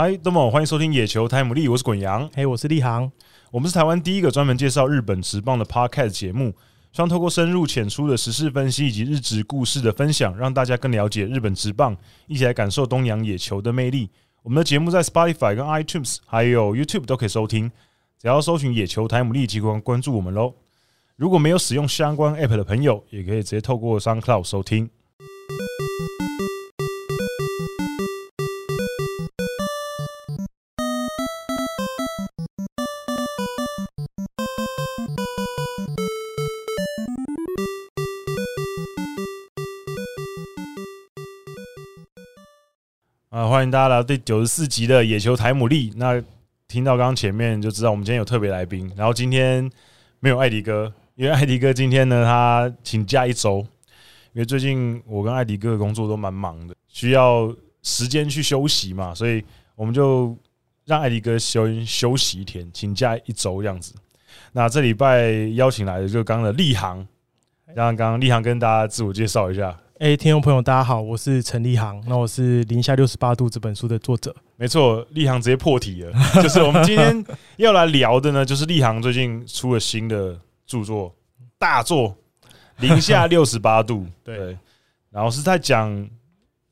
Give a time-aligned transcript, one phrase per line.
[0.00, 3.10] 嗨，都们好，欢迎收听野球台姆利，我是滚羊，嘿，我是立航，
[3.50, 6.54] 我们是台湾第一个专门介绍日本职棒的 Podcast 节目，
[6.92, 11.96] 希望透过深入浅出的时事分析以及日职故事的分享，让大家更了解日本职棒，
[12.28, 14.08] 一起来感受东洋野球的魅力。
[14.44, 17.68] 我们的节目在 Spotify 跟 iTunes 还有 YouTube 都可以收听，
[18.22, 20.54] 只要搜寻野球台姆利即可关注我们喽。
[21.16, 24.88] 如果没有使用相关 App 的朋友，也可以直接透过 SoundCloud 收听。
[43.48, 45.90] 欢迎大家来到第九十四集的野球台姆利。
[45.96, 46.22] 那
[46.66, 48.92] 听到刚刚前面就知道，我们今天有特别来宾。
[48.94, 49.68] 然后今天
[50.20, 53.66] 没有艾迪哥，因为艾迪哥今天呢，他请假一周。
[54.34, 57.50] 因为最近我跟艾迪哥的工作都蛮忙的，需要
[57.82, 59.42] 时间去休息嘛，所以
[59.74, 60.36] 我们就
[60.84, 63.94] 让艾迪哥休休息一天，请假一周这样子。
[64.52, 66.98] 那这礼拜邀请来的就刚刚的立航，
[67.74, 69.74] 让刚刚立航跟大家自我介绍一下。
[69.98, 72.00] 哎，听众朋友，大家好，我是陈立航。
[72.06, 74.32] 那我是《零下六十八度》这本书的作者。
[74.54, 77.24] 没错，立航直接破题了，就是我们今天
[77.56, 81.12] 要来聊的呢，就是立航最近出了新的著作，
[81.58, 82.10] 大作
[82.76, 84.38] 《零下六十八度》 对。
[84.38, 84.58] 对，
[85.10, 86.08] 然后是在讲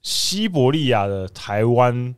[0.02, 2.14] 西伯利亚的台湾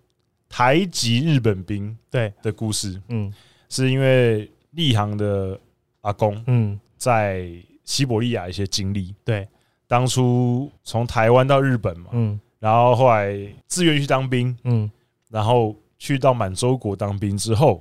[0.46, 3.00] 台籍日本兵对的故事。
[3.08, 3.32] 嗯，
[3.70, 5.58] 是因为立航的
[6.02, 7.48] 阿公嗯在
[7.82, 9.48] 西伯利亚一些经历对。
[9.88, 13.34] 当初从台湾到日本嘛，嗯，然后后来
[13.66, 14.88] 自愿去当兵，嗯，
[15.30, 17.80] 然后去到满洲国当兵之后，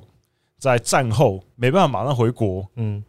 [0.57, 3.03] 在战后没办法马上回国，嗯，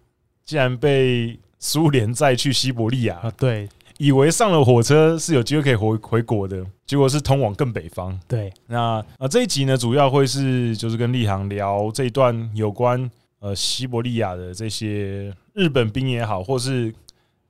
[0.44, 13.08] 竟然被苏联载去西伯利亚啊，对，以为上了火车是有机会可以回回国的，结果是通往更北方，对，那啊这一集呢，主要会是就是跟立航聊这一段有关
[13.38, 16.92] 呃西伯利亚的这些日本兵也好，或是。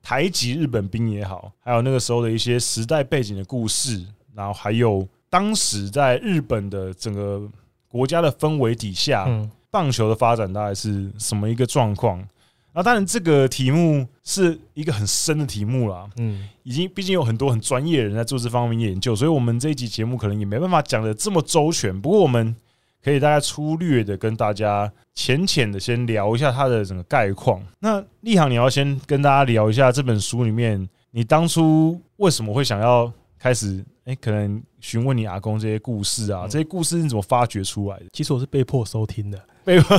[0.01, 7.41] 台籍日本兵也好，还有那个时候的一些时代背景的故事，然后还有当时在日本的整个
[7.87, 9.27] 国家的氛围底下，
[9.69, 12.25] 棒球的发展大概是什么一个状况？
[12.73, 16.09] 那当然，这个题目是一个很深的题目啦。
[16.17, 21.99] 嗯，已经毕竟有很多很专业的人在做这方面研究，所以我们这一集节目可能也没办法讲的这么周全。
[22.01, 22.55] 不过我们。
[23.03, 27.61] 可以大概粗略的跟大家浅浅的先聊一下它的整个概况。
[27.79, 33.83] 那立航，你要先跟大家聊一下这本书里面，你当初为什么会想要开始？
[34.05, 38.05] 哎，可能询问你阿公这些故事啊，这些故事你怎么发掘出来的？
[38.11, 39.95] 其实我是被迫收听的，被迫。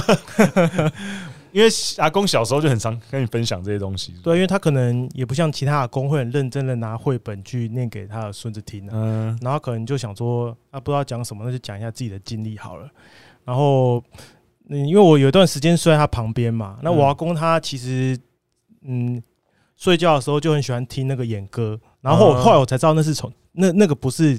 [1.52, 1.68] 因为
[1.98, 12.88] 阿公小时候就很常跟你分享这些东西，对，因为他可能也不像其他阿公会很认真的拿绘本去念给他的孙子听，嗯，然后可能就想说啊，不知道讲什么，那就讲一下自己的经历好了。
[13.44, 14.02] 然后，
[14.68, 18.16] 嗯，因为我有一段时间睡在他旁边嘛，那我阿公他其实，
[18.82, 19.20] 嗯，
[19.76, 24.38] 睡觉的时候就很喜欢听那个演歌，然后后来我才知道那是从那那个不是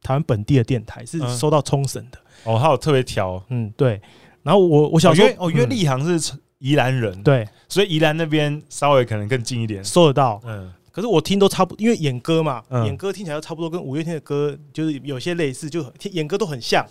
[0.00, 2.18] 台湾本地的电台，是收到冲绳的。
[2.44, 4.00] 哦，他有特别调，嗯，对。
[4.42, 6.32] 然后我我小时候哦，因为立航是。
[6.58, 7.22] 宜兰人。
[7.22, 10.40] 对，所以宜兰那边稍微可能更近一点，收得到。
[10.44, 16.86] 嗯，可是我听都差不多，因为演歌嘛，演歌听起来都差不多，跟五月天的歌就是有些类似，就演歌都很像。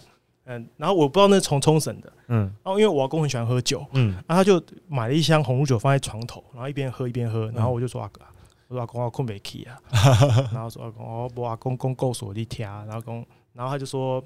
[0.47, 8.21] 嗯，然后我不知道那是从冲绳的，嗯，然后因为我阿公很喜欢喝酒，嗯，然后他就买了一箱红酒放在床头，然后一边喝一边喝，然后我就说阿哥，
[8.67, 9.73] 我说阿公我困没起啊，
[10.53, 14.23] 然后说阿公哦，我阿公公告诉我的听，然后公，然后他就说，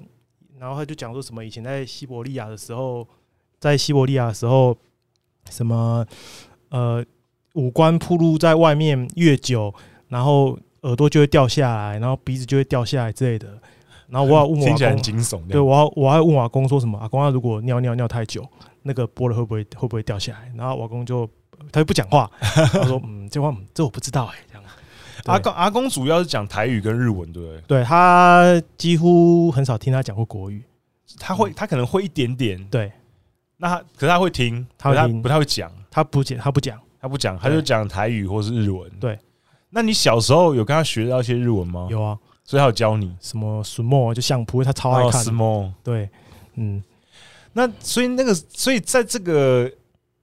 [0.58, 3.08] 然后他就讲说什么以前在西伯利亚的时候，
[3.58, 4.76] 在西伯利亚的时候。
[5.48, 6.04] 什么
[6.70, 7.04] 呃，
[7.54, 9.72] 五官铺露在外面越久，
[10.08, 13.48] 然后耳朵就会掉下来，然后鼻子就会掉下来之类的。
[14.08, 15.46] 然后我要问我阿公，惊悚。
[15.48, 16.98] 对，我要我要问我阿公说什么？
[16.98, 18.44] 阿公他如果尿尿尿太久，
[18.82, 20.52] 那个玻璃会不会会不会掉下来？
[20.56, 21.28] 然后我阿公就
[21.70, 24.44] 他就不讲话， 他说嗯，这话这我不知道哎、欸。
[24.48, 24.64] 这样，
[25.26, 27.60] 阿公阿公主要是讲台语跟日文，对不对？
[27.68, 30.64] 对，他几乎很少听他讲过国语，
[31.18, 32.90] 他会他可能会一点点，对。
[33.62, 35.70] 那他可是他会听，他会听，不太会讲。
[35.90, 38.88] 他不讲，他不讲，他不讲，他就讲台语或是日文。
[38.98, 39.18] 对，
[39.68, 41.88] 那你小时候有跟他学到一些日文吗？
[41.90, 45.22] 有啊，所以他有教你什么什么就相扑，他超爱看。
[45.22, 45.30] 什
[45.82, 46.08] 对，
[46.54, 46.82] 嗯，
[47.52, 49.70] 那所以那个，所以在这个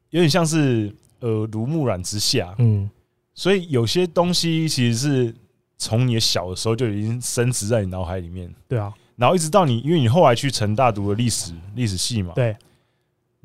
[0.09, 2.89] 有点像是耳濡目染之下，嗯，
[3.35, 5.35] 所以有些东西其实是
[5.77, 8.51] 从你的小的时候就已经深植在你脑海里面。
[8.67, 12.55] 对啊，然后一直到你，因为你后来去成大读了历史历史系嘛，对。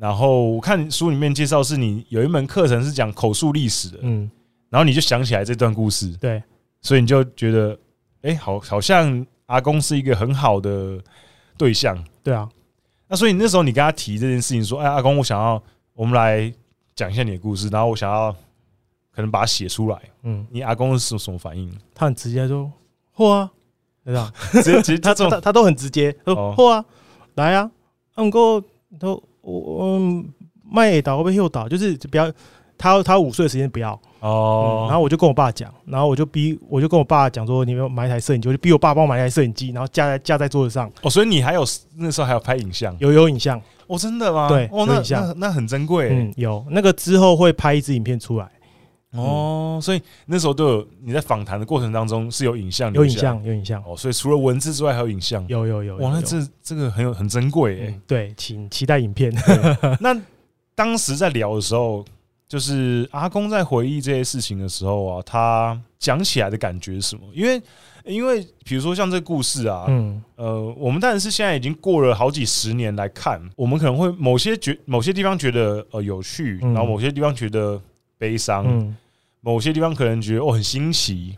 [0.02, 4.28] 然后我看书里面介绍，是你有一门课程是讲口述历史的，嗯，
[4.69, 6.43] 然后你就想起来这段故事，对，
[6.81, 7.78] 所以你就觉得，
[8.22, 10.99] 哎，好，好像阿公是一个很好的
[11.56, 12.49] 对象，对啊。
[13.06, 15.62] 那所以那时候你跟他提这件事情，说：“哎，阿公，我想要
[15.94, 16.52] 我们来
[16.96, 18.32] 讲一下你的故事，然后我想要
[19.12, 21.72] 可能把它写出来。”嗯，你阿公是什么反应？
[21.94, 22.69] 他很直接说
[23.14, 23.48] ：“嚯啊，
[24.05, 24.32] 对吧？
[24.50, 26.84] ”直接直接他他他都很直接，说：“嚯啊，
[27.34, 27.70] 来啊，
[28.14, 28.60] 阿公
[28.98, 30.25] 都我嗯
[30.71, 32.33] 卖倒被诱导，就是不要
[32.79, 40.89] 他他五岁的时间不要。”哦、嗯，然后我就跟我爸讲，然后我就逼，我就跟我爸讲说，你们买一台摄影机，我就逼我爸帮我买一台摄影机，然后架在架在桌子上。
[41.03, 41.65] 哦，所以你还有
[41.97, 42.97] 那时候还有拍影像？
[43.00, 43.61] 有有影像？
[43.89, 44.49] 哦，真的吗？
[44.49, 46.11] 对，哦，那那那很珍贵。
[46.12, 48.49] 嗯，有那个之后会拍一支影片出来。
[49.12, 53.82] 哦，所以那时候都有你在访谈的过程当中是有影像，有影像，有影像。
[53.87, 55.47] 哦，所以除了文字之外还有影像。
[55.49, 55.97] 有有有。
[55.99, 58.00] 哇，那这这个很有很珍贵诶。
[58.06, 59.32] 对，请期待影片。
[60.00, 60.19] 那
[60.75, 62.05] 当时在聊的时候。
[62.49, 67.23] 就是阿公在回忆这些事情的时候啊，他讲起来的感觉是什么？
[67.32, 67.62] 因为，
[68.05, 77.81] 因为比如说像这个故事啊，嗯，呃，我们当然是现在已经过了好几十年来看，我们可能会某些觉某些地方觉得呃有趣，然后某些地方觉得
[78.19, 78.94] 悲伤，
[79.43, 81.37] 某些地方可能觉得哦很新奇。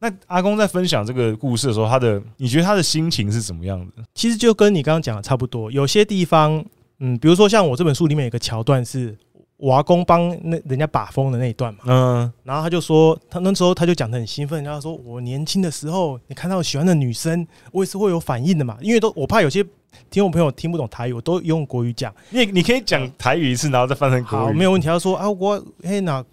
[0.00, 4.02] 那阿公在分享这个故事的时候，他的你觉得他的心情是怎么样的？
[4.14, 6.64] 其实就跟你刚刚讲的差不多，有些地方，
[6.98, 9.16] 嗯，比如说像我这本书里面有个桥段是。
[9.58, 19.62] 我阿公帮那人家把风的那一段嘛，嗯，然后他就说，他那时候他就讲的很兴奋，然后说我年轻的时候，你看到喜欢的女生，我也是会有反应的嘛，因为都我怕有些
[20.10, 24.88] 听众朋友听不懂台语，我都用国语讲，你你可以讲台语一次，然后再翻成国语，没有问题。
[24.88, 26.24] 他说啊，我嘿那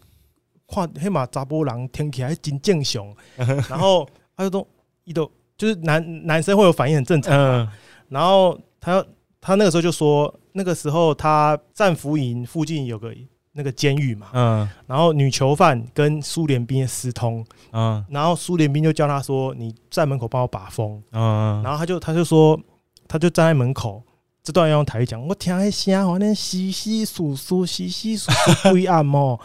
[0.71, 3.06] 看黑马查波郎听起来真正常，
[3.69, 4.68] 然后他就都
[5.04, 7.68] 一都就是男男生会有反应很正常，嗯，
[8.10, 9.06] 然后他
[9.42, 10.33] 他那个时候就说。
[10.51, 13.13] 那个时候，他战俘营附近有个
[13.54, 22.60] 那个监狱嘛，嗯，然后女囚犯跟苏联兵私通，嗯，然后苏联兵就叫他说：“你在门口帮我把风。”嗯，然后他就他就说，
[23.07, 24.01] 他就站在门口，
[24.44, 29.39] 这段要用台语讲，我听那声，好像稀稀疏疏、稀稀疏疏 灰暗哦。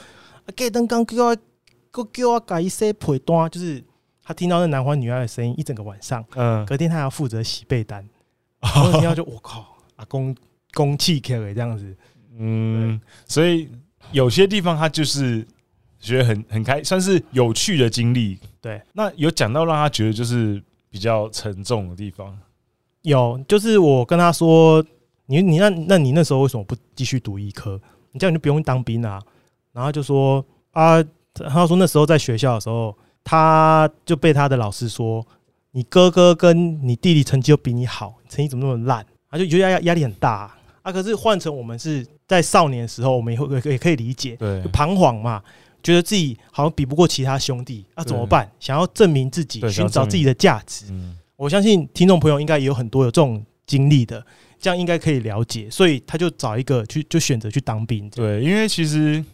[0.47, 1.37] 啊，隔灯刚叫我，
[1.91, 3.83] 哥叫我改一些被单，就是
[4.23, 6.25] 他听到那男欢女爱的声音一整个晚上。
[6.35, 8.09] 嗯，隔天他要负责洗被单，
[8.61, 10.35] 然后听到就我靠，啊公。
[10.77, 11.97] 公气可以这样子，
[12.37, 13.71] 嗯，所以
[14.11, 15.47] 有些地方他就是
[16.01, 18.37] 觉得很很开，算是有趣的经历。
[18.61, 22.37] 对，那有讲到让他觉得就是比较沉重的地方，
[23.03, 24.85] 有，就是我跟他说，
[25.27, 27.81] 你你那那你那时候为什么不继续读医科？
[28.11, 29.23] 你这样你就不用当兵啊。
[29.75, 31.05] 然后就说啊，
[31.35, 35.27] 他说那时候在学校的时候，他就被他的老师说，
[35.73, 39.05] 你哥哥跟你弟弟成绩又比你好，成绩怎么那么烂？
[39.31, 40.59] 他就觉得压压力很大啊。
[40.83, 40.93] 啊！
[40.93, 45.43] 可是换成我们是在少年的时候，我们也会也可以理解，对，彷徨嘛，
[45.83, 48.49] 觉得自己好像比不过其他兄弟，那怎么办？
[48.61, 50.85] 想要证明自己，寻找自己的价值。
[51.37, 54.25] 我相信听众朋友应该也有很多有这种经历的，
[54.61, 55.71] 这样应该可以了解。
[55.71, 58.09] 所以他就找一个去，就选择去当兵。
[58.11, 59.25] 对，因为其实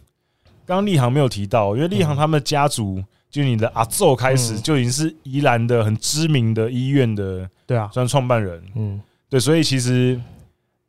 [0.71, 8.63] 刚刚立航没有提到，因为立航他们的家族，就你的阿祖开始就已经是宜兰的很知名的医院的，对啊，算创办人。
[8.75, 10.17] 嗯，对，所以其实。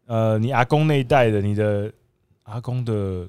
[0.06, 1.90] 呃，你阿公那一代的，你的
[2.42, 3.26] 阿公的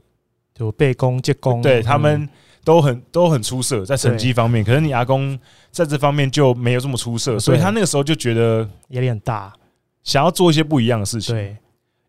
[0.54, 2.28] 就背公、接公，对他们
[2.64, 4.64] 都很都很出色，在成绩方面。
[4.64, 5.40] 可是你阿公
[5.72, 9.54] 在这方面就没有这么出色，所以他那个时候就觉得压力很大，
[10.04, 11.34] 想要做一些不一样的事情。
[11.34, 11.56] 对，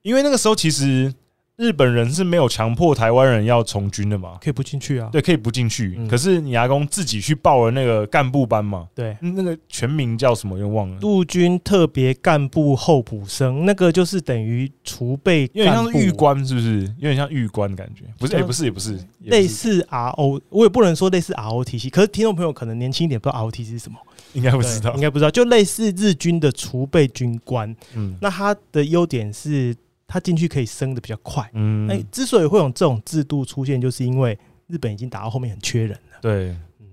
[0.02, 1.14] 因为那个时候其实。
[1.56, 4.38] 日本人是没有强迫台湾人要从军的嘛？
[4.40, 5.08] 可以不进去啊？
[5.12, 5.96] 对，可以不进去。
[6.08, 8.88] 可是你阿公自己去报了那个干部班嘛？
[8.92, 10.58] 对，那个全名叫什么？
[10.58, 10.98] 又忘了。
[11.00, 16.80] 陆军特别干部候补生，那个就是等于储备，有点像是预官，是不是？
[16.98, 18.02] 有点像预官的感觉？
[18.18, 21.88] 不是，也不是，也不是，类似 RO，我也不能说类似 ROTC。
[21.88, 23.96] 可是听众朋友可能年轻一点，不知道 ROTC 是什么，
[24.32, 25.30] 应该不知道，应该不知道。
[25.30, 27.72] 就类似日军的储备军官。
[27.94, 29.72] 嗯，那他的优点是。
[30.06, 36.86] 他进去可以升的比较快，嗯，哎，之所以会有这种制度出现，就是因为日本已经打到后面很缺人了，对，嗯，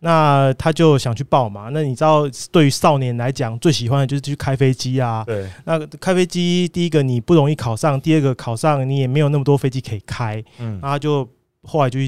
[0.00, 1.70] 那他就想去报嘛。
[1.72, 5.50] 那你知道，对于少年来讲，最喜欢的就是去开飞机啊，对。
[5.64, 11.28] 那开飞机，第一个你不容易考上，第二个考上你也没有那么多飞机可以开，嗯，然后他就
[11.62, 11.98] 后来就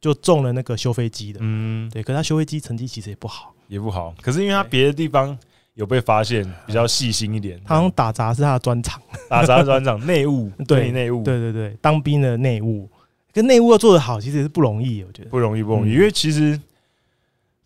[0.00, 2.02] 就中了那个修飞机的，嗯，对。
[2.02, 4.14] 可是他修飞机成绩其实也不好，也不好。
[4.20, 5.38] 可是因为他别的地方。
[5.74, 7.60] 有被发现，比较细心一点。
[7.64, 12.90] 他好像打杂是他的专长，打杂专长，内务对内务，对对对，当兵的内务，
[13.32, 15.02] 跟内务要做得好，其实也是不容易。
[15.02, 16.60] 我觉得不容易，不容易，因为其实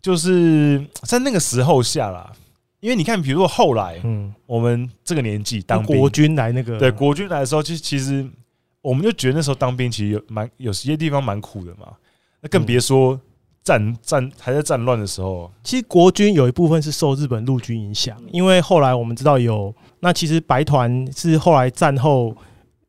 [0.01, 2.31] 就是在那个时候下啦。
[2.79, 8.25] 因为你看，比如说后来，嗯，我们这个年纪当国军来那个，对国军来的时候，其实其实
[8.81, 11.87] 我们就觉得那时候当兵其实有蛮有些地方蛮苦的嘛。
[12.39, 13.19] 那更别说
[13.67, 22.33] 战战还在战乱的时候，其实国军有一部分是受日本陆军影响，因为后来我们知道有那其实白团是后来战后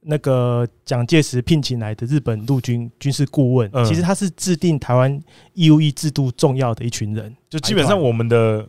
[0.02, 5.20] 那个蒋介石聘请来的日本陆军军事顾问，其实他是制定台湾
[5.54, 8.64] 义务役制度重要的一群人，就基本上我们的。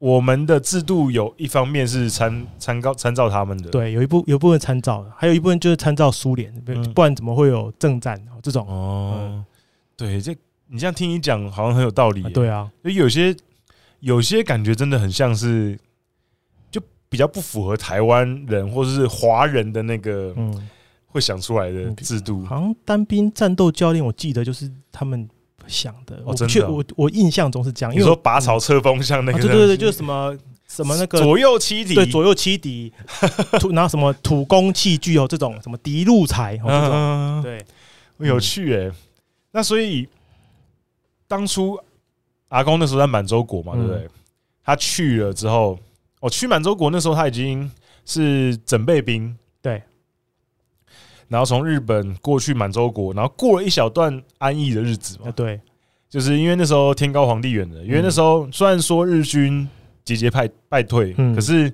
[0.00, 6.50] 我们的制度有一方面是参参照参照他们的，对，有一部有一部分参照，还有一部分就是参照苏联，
[6.94, 8.66] 不然怎么会有政战这种？
[8.66, 9.44] 哦，
[9.98, 10.34] 对，这
[10.70, 12.22] 你这样听你讲，好像很有道理。
[12.30, 13.34] 对啊，就有些
[14.00, 15.78] 有些感觉真的很像是，
[16.70, 20.68] 就比较不符合台湾人或者是华人的那个，嗯，
[21.06, 22.44] 会想出来的制度。
[22.46, 25.28] 好像单兵战斗教练，我记得就是他们。
[25.66, 27.94] 想的，我确我我印象中是这样。
[27.94, 30.36] 你说拔草车风向那个，对对对，就是什么
[30.66, 32.92] 什么那个左右七敌，对左右七敌，
[33.60, 37.42] 土然后什么土工器具哦，这种什么敌路财哦，这种
[38.18, 38.90] 对，有趣哎。
[39.52, 40.08] 那所以
[41.30, 41.78] 当初
[42.48, 44.08] 阿公那时候在满洲国嘛，对不对？
[44.64, 45.78] 他去了之后，
[46.18, 47.70] 我去满洲国那时候他已经
[48.04, 49.80] 是整备兵，对。
[51.28, 55.30] 然后从日本过去满洲国，然后过了一小段安逸的日子嘛。
[55.30, 55.60] 对，
[56.08, 59.68] 就是因为那时候天高皇帝远的，因为那时候虽然说日军
[60.04, 61.72] 节节败败退，可是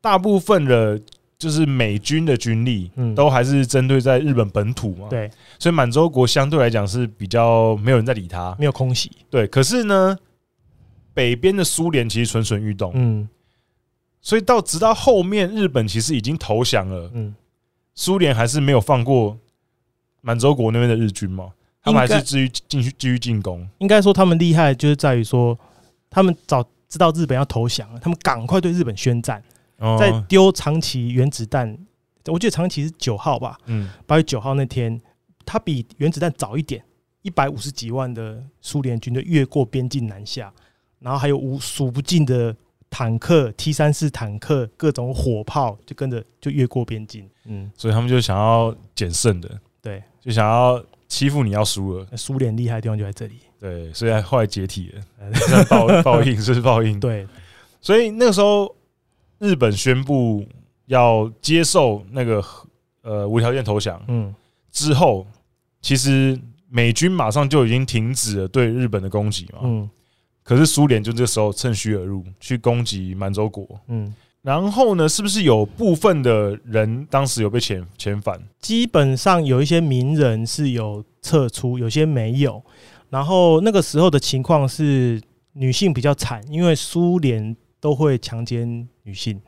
[0.00, 0.98] 大部分的，
[1.38, 5.06] 就是美军的军力嗯都还是针对在日本本土嘛。
[5.08, 9.10] 对，所以满洲国相对来讲是比较没有人在理他，没有空袭。
[9.30, 10.18] 对，可是呢，
[11.14, 12.92] 北边的苏联其实蠢蠢欲动。
[12.94, 13.28] 嗯，
[14.20, 17.10] 所以到直到后面日本其实已经投降了。
[17.14, 17.34] 嗯。
[17.94, 19.36] 苏联还是没有放过
[20.20, 21.50] 满洲国那边的日军嘛？
[21.82, 23.68] 他们还是继续继续继续进攻。
[23.78, 25.58] 应该说他们厉害，就是在于说，
[26.08, 29.42] 他们早知道日本要投降了，他们赶快对日本宣战，
[29.98, 31.78] 在丢长崎原子弹。
[32.26, 33.58] 我记得长崎是九号吧？
[33.66, 35.00] 嗯，八月九号那天，
[35.46, 36.84] 它比原子弹早一点，
[37.22, 40.52] 一百五十几万的苏联军队越过边境南下，
[41.00, 42.54] 然后还有无数不尽的。
[42.90, 52.06] 坦克 T 三四坦克，各种火炮就跟着就越过边境，嗯，所以他们就想要捡胜的，对，就想要欺负你要输了。
[52.16, 57.28] 苏联厉害的地方就在这里，对，所以后来解体了，报 报应是报应，对。
[57.82, 58.74] 所以那个时候，
[59.38, 60.44] 日本宣布
[60.86, 62.44] 要接受那个
[63.02, 64.34] 呃无条件投降，嗯，
[64.70, 65.26] 之后
[65.80, 69.88] 其实美军马上就已经停止了对日本的攻击嘛，嗯。
[70.42, 73.68] 可是苏联就这时候趁虚而入，去攻击满洲国。
[73.88, 78.40] 嗯，然后呢，是不是有部分的人当时有被遣遣返？
[78.58, 82.64] 基本上有一些名人是有撤出，有些没有。
[83.10, 85.20] 然后那个时候的情况是
[85.52, 89.40] 女性比较惨，因为苏联都会强奸女性。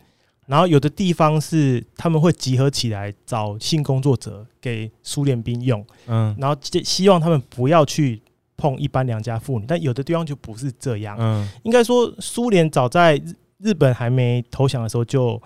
[0.47, 5.87] 然后有的地方是他们会集合起来找性工作者给苏联兵用。
[6.07, 8.23] 嗯，然后希望他们不要去。
[8.57, 11.17] 碰一般良家妇女，但有的地方就不是这样。
[11.19, 15.41] 嗯，应该说苏联早在日日本还没投降的时候就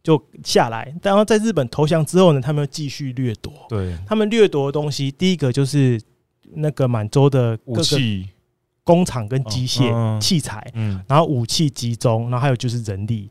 [0.00, 3.52] 就下来，然后在日本投降之后呢，他们又继续掠夺。
[3.68, 6.00] 对，他们掠夺的东西，第一个就是
[6.54, 7.82] 那个满洲的各个
[8.84, 13.30] 工厂跟机械器材，嗯，然后武器集中，然后还有就是人力。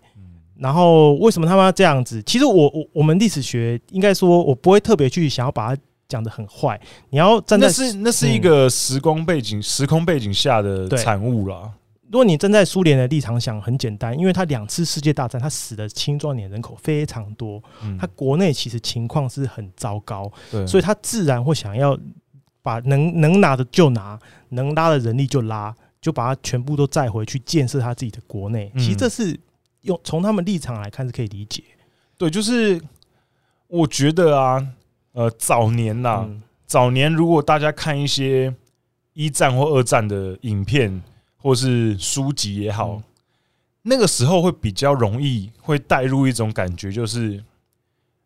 [0.58, 2.22] 然后为什么他们要这样子？
[2.24, 5.81] 其实我我我们历史学应该说，我不会特别去想要把它。
[6.12, 6.77] 讲的很坏，
[7.10, 11.72] 你要站在那是那是一个时光背景、嗯、时空背景下的产物啦。
[12.12, 17.63] 如果你站在苏联的立场想，很简单，因为他两次世界大战，他死的青壮年人口非常多，
[17.98, 20.29] 他国内其实情况是很糟糕，
[20.67, 21.98] 所以他自然会想要
[22.62, 28.72] 把能能拿的就拿，能拉的人力就拉，就把它全部都载回去建设他自己的国内。
[28.75, 29.39] 其实这是
[29.82, 31.63] 用从他们立场来看是可以理解。
[32.18, 32.82] 对，就是
[33.68, 34.68] 我觉得啊。
[35.13, 38.56] 呃，早年呐、啊，嗯、早年如果大家看一些
[39.12, 41.03] 一战或二战的影片
[41.36, 43.03] 或是书籍也好，嗯、
[43.82, 47.44] 那个时候会比较容易会带入一种感觉，就是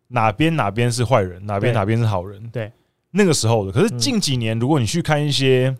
[0.09, 2.47] 哪边哪边是坏人，哪边哪边是好人。
[2.51, 2.71] 对，
[3.15, 3.71] 那个时候的。
[3.71, 5.75] 可是近几年，如果你去看一些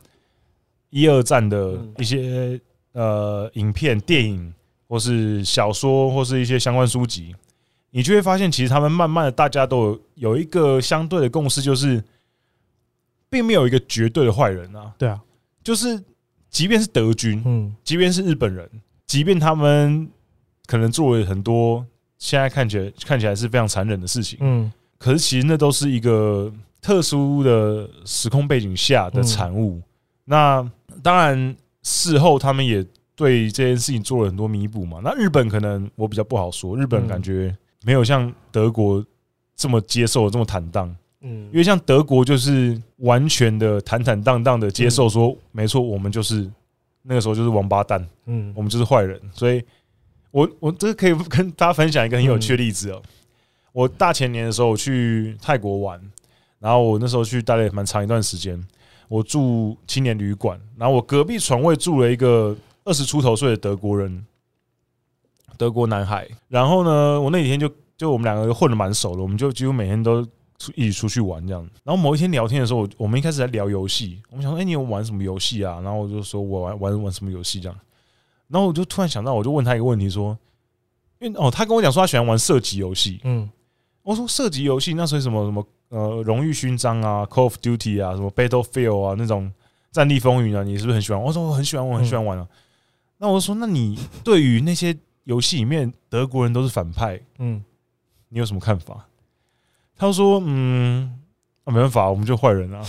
[0.89, 2.59] 一二战的一些
[2.93, 4.53] 呃影片、电影，
[4.87, 7.35] 或是小说，或是一些相关书籍。
[7.91, 12.03] 你就会发现，其实他们慢慢的，大家都有有一个相对的共识，就是
[13.29, 14.93] 并没有一个绝对的坏人啊。
[14.97, 15.21] 对啊，
[15.63, 16.03] 就是
[16.49, 18.69] 即便是德军，嗯，即便是日本人，
[19.05, 20.09] 即便他们
[20.65, 21.85] 可能做了很多
[22.17, 26.51] 现在看起来看起来是非常残忍的事情，嗯，可是其实那都是一个
[26.85, 29.81] 特殊的时空背景下的产物。
[30.25, 30.63] 那
[31.01, 34.99] 当然，事后他们也对这件事情做了很多弥补嘛。
[35.03, 37.55] 那日本可能我比较不好说，日本感觉。
[37.83, 39.05] 没有像德国
[39.55, 46.49] 这么接受这么坦荡，嗯，因为像德国就是完全的坦坦荡荡的接受说，没错，我们就是
[47.03, 49.21] 那个时候就是王八蛋，嗯，我们就是坏人。
[49.31, 49.63] 所以，
[50.31, 52.99] 我我这个可以跟大家分享一个很有趣的例子哦。
[53.71, 56.01] 我大前年的时候我去泰国玩，
[56.65, 58.59] 然后我那时候去待了蛮长一段时间，
[59.07, 64.25] 我住青年旅馆，然后我隔壁床位住了一个二十出头岁的德国人，
[65.57, 66.27] 德国男孩。
[66.47, 70.25] 然后呢，我那几天就就我们两个混的蛮熟的，我们就几乎每天都。
[70.57, 75.81] 出一起出去玩这样，然后某一天聊天的时候，我我们一开始在聊游戏，我们想说，哎，你有玩什么游戏啊？
[75.81, 77.77] 然后我就说我玩玩玩什么游戏这样，
[78.47, 80.35] 然后我就突然想到，我就问他一个问题，说，
[81.19, 83.49] 因为哦，他跟我讲说他喜欢玩射击游戏，嗯，
[84.01, 89.51] 我说射击游戏那是什么什么呃荣誉勋章啊，Call of Duty 啊，什么 Battlefield 啊那种
[89.91, 91.21] 战地风云啊，你是不是很喜欢？
[91.21, 92.47] 我说我很喜欢，我很喜欢玩啊。
[93.17, 97.63] 那我说，那你对于那些游戏里面德国人都是反派，嗯，
[98.29, 99.07] 你有什么看法？
[99.97, 101.17] 他说：“嗯，
[101.63, 102.83] 啊，没办法，我们就坏人啊。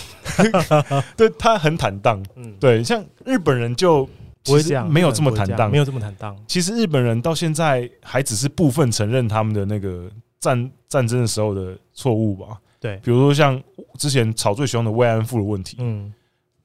[1.16, 4.04] 对”对他很坦荡，嗯，对，像日本人就
[4.42, 6.36] 不会这样，没有这么坦荡，没有这么坦荡。
[6.48, 10.10] 其实日本人到现在还只是部分承认他们的那个
[10.40, 12.60] 战战争的时候的错误吧。
[12.86, 13.60] 对，比如说像
[13.98, 16.12] 之前吵最凶的慰安妇的问题，嗯，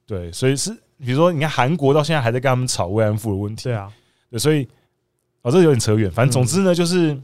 [0.06, 3.90] 对，所以是比如说你看韩国到现在还在跟他们吵慰安妇的问题，对啊，
[4.30, 4.68] 对，所以
[5.42, 6.08] 哦，这有点扯远。
[6.10, 7.18] 反正总之呢，就是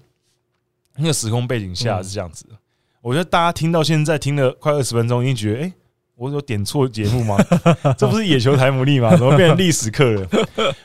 [0.97, 2.45] 那个时空背景下是这样子。
[3.01, 5.73] 我觉得大家听到现在听了快二十分钟，已经觉得，哎，
[6.17, 7.37] 我有点错节目吗？
[7.97, 9.11] 这不是野球台姆利吗？
[9.17, 10.27] 怎么变成历史课了？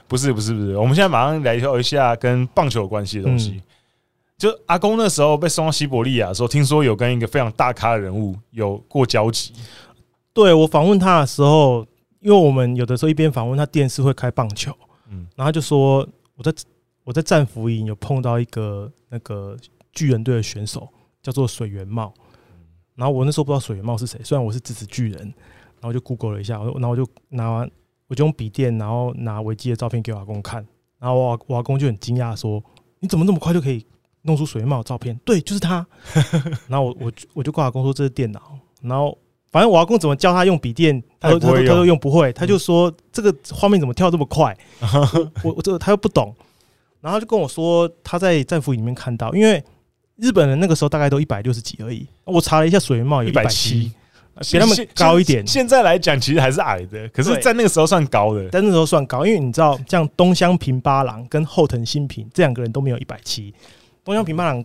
[0.08, 0.78] 不是，不是，不是。
[0.78, 3.62] 我们现在马上来聊一下跟棒球有关系的东西。
[4.44, 9.54] 就阿公那时候被送到西伯利亚的时候，听说有跟一个非常大咖的人物有过交集。
[10.34, 11.88] 对，我访问他的时候，
[12.20, 14.76] 因为我们有的时候一边访问他，电视会开棒球，
[15.10, 16.54] 嗯，然后他就说我在
[17.06, 19.56] 我在战俘营有碰到一个那个
[19.94, 20.90] 巨人队的选手。
[21.24, 22.14] 叫做水原茂，
[22.96, 25.22] 然后我那时候不知道水原茂是谁，虽然我是支持巨人，
[25.80, 27.72] 然后就 Google 了一下，然后我就拿完，
[28.08, 30.68] 我就用笔电，然后拿维基的照片给我阿公看，
[31.00, 32.62] 然后我我阿公就很惊讶说
[33.00, 33.86] ：“你怎么那么快就可以
[34.24, 35.86] 弄出水原茂照片？”对，就是他。
[36.68, 39.18] 然后我我我就跟阿公说这是电脑，然后
[39.52, 44.58] 反正我阿公怎么教他用笔电，他都他都他都用不会，他就说这个画面怎么跳这么快？
[45.44, 46.36] 我我这个他又不懂，
[47.00, 49.64] 然后就跟我说他在战俘营里面看到，因为。
[50.18, 53.92] 日本人那个时候大概都一百六十几而已，我查了一下，水原茂有一百七，
[54.52, 55.46] 比他们高一点。
[55.46, 58.48] 现在来讲，其实还是矮的，可是，在那个时候算高的。
[58.52, 63.52] 但那时候算高，因为你知道，像东乡平八郎跟后藤新平这两个人都没有一百七。
[64.04, 64.64] 东乡平八郎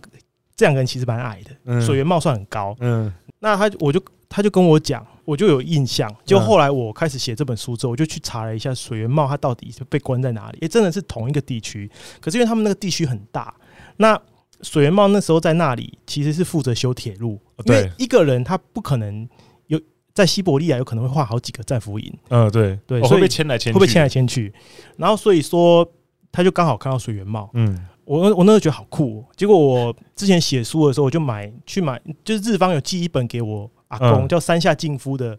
[0.55, 2.75] 这两个人其实蛮矮的，水原茂算很高。
[2.79, 6.13] 嗯，那他我就他就跟我讲，我就有印象。
[6.25, 10.57] 就后来我开始写这本书之后，我就去查了一下水原茂他到底是被关在哪里。
[10.61, 13.53] 也真的是同一个地区，可是因为他们那个地区很大，
[13.97, 14.19] 那。
[14.61, 17.39] 水原茂那时候在那里，其实是负责修铁路。
[17.63, 19.25] 因为一个人他不可能
[19.67, 19.79] 有
[20.13, 22.13] 在西伯利亚有可能会画好几个战俘营。
[22.27, 24.53] 嗯，对对，会被迁来迁去，会被迁来迁去。
[24.97, 25.89] 然后所以说，
[26.29, 27.49] 他就刚好看到水原茂。
[27.53, 29.23] 嗯，我我那时候觉得好酷。
[29.35, 35.37] 结果我之前写书的时候，我就买去买，就是日方有寄一本给我阿公，叫山下敬夫的。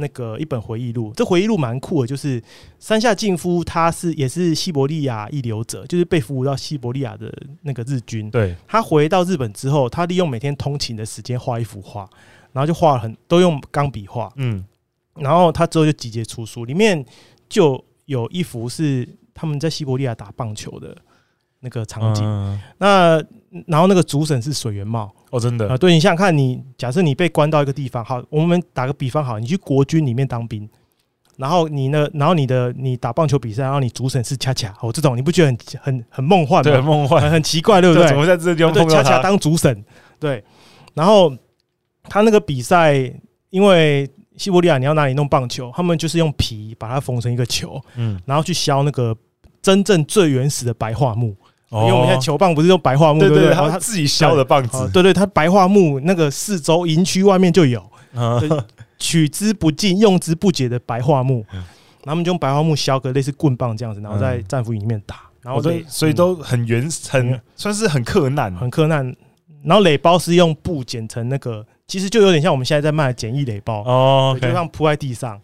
[0.00, 2.40] 那个一本回忆录，这回忆录蛮酷的，就是
[2.78, 8.30] 山下敬夫他是也是西伯利亚一流者，就是被俘虏到西伯利亚的那个日军。
[8.30, 12.08] 对，他回到日本之后，他利用每天通勤的时间画一幅画，
[12.52, 14.32] 然后就画了很都用钢笔画。
[14.36, 14.64] 嗯，
[15.16, 17.04] 然后他之后就集结出书，里面
[17.48, 20.96] 就有一幅是他们在西伯利亚打棒球的
[21.60, 22.24] 那个场景。
[22.78, 23.22] 那
[23.66, 25.10] 然后那个主审是水源茂。
[25.30, 30.66] 哦，真的啊，对，你想想看，你假设你被关到一个地方，好，我们打个比方，好，你去国军里面当兵，
[31.36, 36.62] 然后你呢，然后你的你打棒球比赛，然后你主审是恰恰，哦，这种你不觉得很很很梦幻吗？
[36.62, 38.08] 对，梦幻，很，很奇怪，对不对？
[38.08, 39.02] 怎么在这个地方碰到他？
[39.02, 39.84] 恰恰当主审，
[40.18, 40.42] 对，
[40.94, 41.30] 然后
[42.04, 42.94] 他那个比赛，
[43.50, 49.14] 因为西伯利亚你要哪里弄棒球，他们就是用皮把它缝成一个球，嗯，然后去削那个
[49.60, 51.36] 真正最原始的白桦木。
[51.70, 53.52] 因为我们现在球棒不是用白桦木，对不对？
[53.52, 57.82] 他自己削的棒子，对对，他白桦木那个四周营区外面就有，
[58.98, 61.62] 取之不尽、用之不竭的白桦木，然
[62.06, 69.14] 后我们就用白桦木削个类似棍棒这样子，然后在战俘营里面打，然后所以，所以都很原始，很算是很克难，很克难。
[69.62, 75.38] 然后垒包是用布剪成那个，其实就有点像我们现在在卖的简易垒包哦，就这样铺在地上。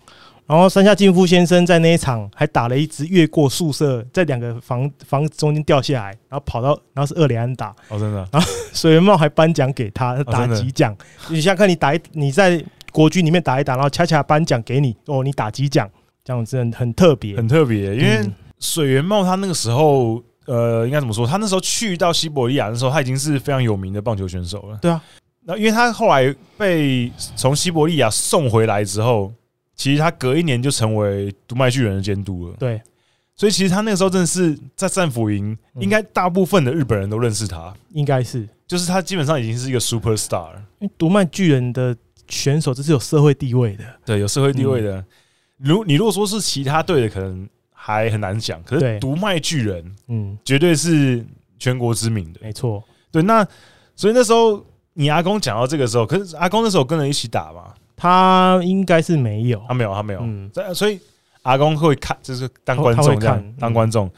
[0.46, 8.28] 然后山下敬夫先生在那一场还打了一支越过宿舍，在两个房房中间掉下来，然后跑到，然后是二连安打哦，真的。
[8.30, 10.94] 然后水原茂还颁奖给他打几奖，
[11.30, 15.90] 你想看你打一你在国军里面打一打，然后恰恰颁奖给你哦，你打几奖
[16.22, 17.96] 这样子很很特别，很特别。
[17.96, 18.20] 因为
[18.59, 21.26] 水原茂他那个时候呃，应该怎么说？
[21.26, 24.78] 他那时候去到西伯利亚的时候，他已经是非常有名的棒球选手了。
[24.83, 25.02] 对啊。
[25.46, 29.33] 那因为他后来被从西伯利亚送回来之后，
[29.76, 32.56] 其实他隔一年就成为独卖巨人的监督了。
[32.58, 32.80] 对，
[33.34, 40.52] 所以其实他那个时候真的是在战俘营，应该大部分的日本人都认识他，应该是，就是他基本上已经是一个 super star。
[40.78, 41.96] 因为读卖巨人的
[42.28, 45.04] 选手这是有社会地位的，对，有社会地位的。
[45.58, 48.62] 如你如果说是其他队的，可能还很难讲。
[48.64, 51.24] 可是独卖巨人，嗯，绝对是
[51.58, 52.82] 全国知名的，没错。
[53.10, 53.46] 对，那
[53.96, 57.72] 所以那时候你阿公讲到这个时候，可是阿公那时候跟人一起打嘛？
[57.96, 60.20] 他应该是没有，他没有，他没有。
[60.22, 61.00] 嗯，所以
[61.42, 64.11] 阿公会看，就是当观众这样，当观众。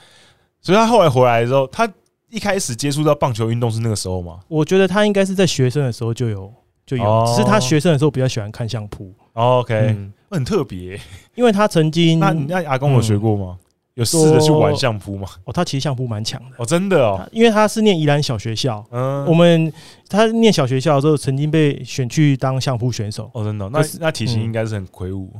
[0.60, 1.88] 所以他后来回来的时候，他
[2.28, 4.40] 一开始接触到棒球运动是那个时候吗？
[4.48, 6.52] 我觉得他应该是在学生的时候就有，
[6.84, 7.24] 就有。
[7.26, 9.14] 只是他学生的时候比较喜欢看相扑。
[9.34, 9.96] OK，
[10.30, 10.98] 很特别，
[11.34, 13.58] 因为他曾经，那那阿公有学过吗？
[13.96, 15.26] 有试着去玩相扑吗？
[15.44, 16.56] 哦，他其实相扑蛮强的。
[16.58, 19.72] 哦，真的哦，因为他是念宜兰小学校，嗯，我们
[20.08, 23.30] 他念小学校的时候曾经被选去当相扑选手。
[23.34, 25.32] 哦，真的，那那体型应该是很魁梧，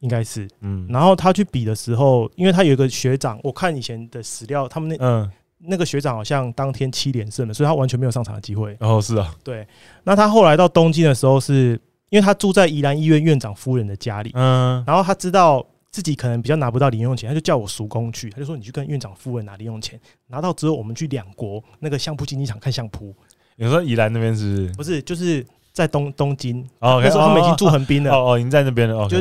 [0.00, 5.30] 应该是，嗯，然后他去比的时候，因为他有一个学长，我看以前的史料，他们那嗯。
[5.60, 8.76] 那个学长好像当天七连胜了，所以他完全没有上场的机会。
[8.78, 9.66] 哦，是啊，对，
[10.04, 11.70] 那他后来到东京的时候，是
[12.10, 15.66] 因为他住在宜兰医院院长夫人的家里，嗯，然后他知道。
[15.98, 23.12] 自己可能比较拿不到零用钱，他就叫我叔公去，他就说，你去跟院长夫人拿零用钱，拿到之后我们去两国那个相扑竞技场看相扑。
[23.56, 24.72] 你说宜兰那边是不是？
[24.74, 26.64] 不是，就是在东东京。
[26.78, 28.12] 哦，那时候他们已经住横滨了。
[28.12, 28.96] 哦哦，已经在那边了。
[28.96, 29.20] 哦，就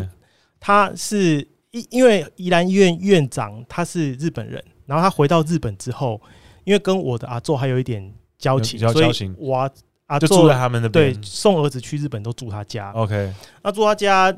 [0.60, 1.38] 他是
[1.72, 6.22] 因因为宜兰医院院长他是日本人，然后他回到日本之后，
[6.64, 9.68] 因为跟我的阿祖还有一点交情，所以我
[10.06, 11.12] 阿就住在他们那边。
[11.12, 12.92] 对，送儿子去日本都住他家。
[12.92, 14.32] OK，那住他家。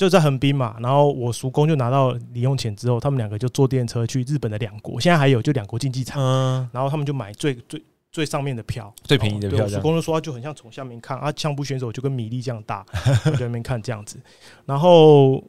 [0.00, 9.68] 就在横滨嘛，然后我叔公就拿到零用钱之后，他们两个就坐电车去日本的两国，现在还有就两国竞技场，嗯，然后他们就买最最最上面的票，最便宜的票。
[9.68, 12.82] 叔公就说就很像从下面看啊，相扑选手就跟米粒这样大，
[13.26, 14.18] 就在那边看这样子。
[14.64, 15.44] 然后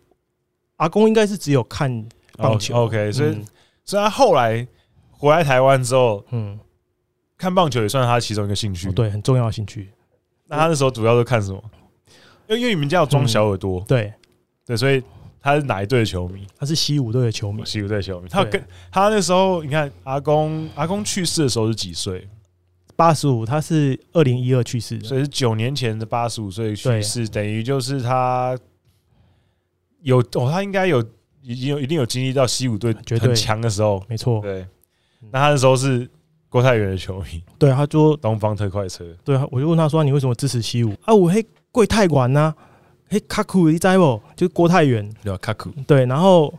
[0.75, 3.37] 阿公应该是只有看棒球，OK，所以
[3.85, 4.67] 所以他后来
[5.11, 6.59] 回来台湾之后，嗯，
[7.37, 9.91] 看棒球也算是他其中一个兴趣，对，很重要的兴趣。
[10.47, 11.63] 那他那时候主要都看什么？
[12.49, 14.11] 因为因为你们家有装小耳朵，对。
[14.71, 15.03] 对，所以
[15.41, 16.47] 他是哪一队的球迷？
[16.57, 17.61] 他是西武队的球迷。
[17.65, 22.25] 西武队的球迷，他跟他那时候，你看阿公，阿公去世的时候是几岁？
[22.95, 28.57] 八十五，他是二零一二去世的，所以是九年前的八十五岁去世，等于就是他
[30.03, 31.03] 有哦，他应该有
[31.41, 34.39] 已经有一定有经历到西武队很强的时候，没错。
[34.41, 34.65] 对，
[35.31, 36.09] 那他那时候是
[36.47, 42.53] 郭泰源的球迷， 对，他说东方特快车，对啊，我就问他说：“你为什么支持西武？”啊，我嘿贵泰管呢？
[43.11, 44.21] 嘿，卡库你知不？
[44.37, 46.53] 就是郭泰源，对卡库对，然后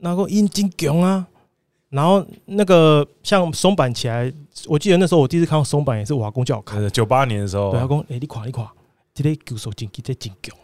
[0.00, 1.26] 然后英金强啊，
[1.88, 4.30] 然后那个像松坂起来，
[4.66, 8.70] 我记得那时候我第一次看到松坂也是我阿公叫我看，九八年的时候，对阿公，哎，你垮你垮，
[9.14, 10.54] 这个球手真真真强，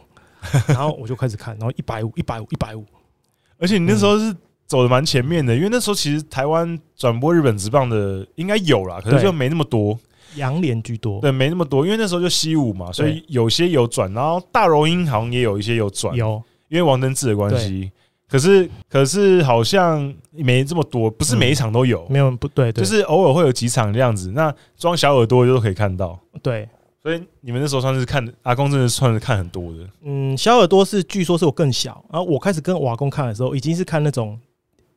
[0.69, 2.85] 然后我就开始看，然后一百五一百五一百五，
[3.57, 9.99] 而且你那时候是走的蛮前面的，因为那时候其实台湾转播日本职棒的应该有啦，可是就没那么多。
[10.37, 17.91] 洋联居多，对，没那么多，因为那时候就西武嘛，所以有些有转，然后大荣鹰好像也有一些有转，有，因为王登志的关系。
[18.27, 24.33] 可是，可是好像没这么多，不是每一场都有，没有不对，就是偶尔会有几场这样子。
[24.33, 26.69] 那装小耳朵就都可以看到，对。
[27.01, 29.87] 所以你们那时候算是看阿公，真的算是看很多的。
[30.05, 34.41] 嗯，小耳朵是据说是我更小，然后我开始跟我阿公看的时候，已经是看那种，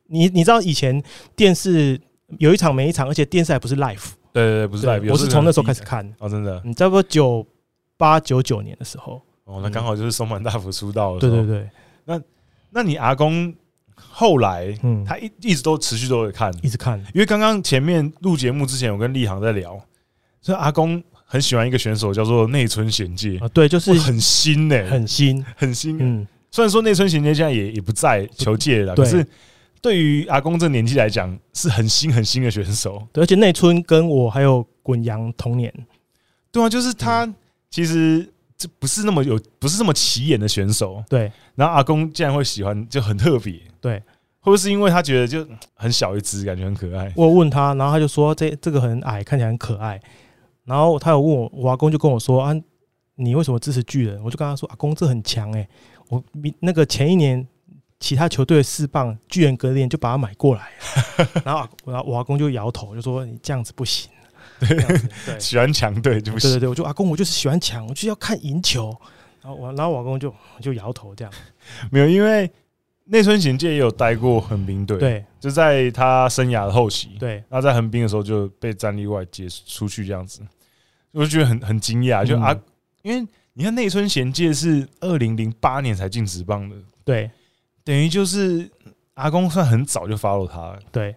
[0.06, 1.00] 你你知道以前
[1.36, 2.00] 电视
[2.38, 4.12] 有一场没一场，而且电视还不是 live。
[4.38, 6.60] 对对对，不是代表，我是从那时候开始看哦，真的。
[6.64, 7.46] 你差不多九
[7.96, 11.20] 八九九年的时候，哦，那刚好就是松坂大辅出道了。
[11.20, 11.68] 对对对，
[12.04, 12.20] 那
[12.70, 13.54] 那你阿公
[13.94, 16.98] 后来，嗯，他一一直都持续都会看，一直看。
[17.12, 19.78] 因为刚刚前面录节目之前，我跟立航在聊，
[20.40, 25.98] 所以阿公很喜欢一个选手叫做内村贤介啊，对，就是很新诶，很新很新。
[26.00, 29.26] 嗯，虽然说内村贤介现在也也不在球界了，可是。
[29.80, 33.06] 对于阿公这年纪来讲，是很新很新的选手。
[33.12, 35.72] 对，而且内村跟我还有滚阳同年。
[36.50, 37.32] 对啊，就是他
[37.70, 41.02] 其实这不是那么有，不是那么起眼的选手。
[41.08, 43.60] 对，然后阿公竟然会喜欢，就很特别。
[43.80, 44.02] 对，
[44.40, 47.12] 或者是因为他觉得就很小一只，感觉很可爱。
[47.14, 50.00] 我问他，然后他就说这这个很矮，看起来很可爱。
[50.64, 52.52] 然后他有问我，我阿公就跟我说啊，
[53.14, 54.22] 你为什么支持巨人？
[54.24, 55.68] 我就跟他说，阿公这很强哎，
[56.08, 56.22] 我
[56.60, 57.46] 那个前一年。
[58.00, 60.70] 其他球队的四棒巨人隔年就把他买过来，
[61.44, 64.10] 然后我我阿公就摇头，就说你这样子不行。
[64.60, 64.76] 对，
[65.38, 66.50] 喜欢强队就不行。
[66.50, 68.96] 对对对，我就阿公，我就是喜欢强，我就是要看赢球。
[69.40, 71.32] 然后我然后我阿公就就摇头这样。
[71.90, 72.50] 没有，因为
[73.04, 80.40] 内村贤介也有待过横滨队，对，就在他生涯的后期，对，那在横滨的时候就被战力外接出去这样子，
[81.12, 82.54] 我就觉得很很惊讶，就阿
[83.02, 87.30] 因为你看内村贤介是二零零八年才进职棒的，对，
[87.88, 88.70] 等于就是
[89.14, 91.16] 阿公算很早就 follow 他了，对，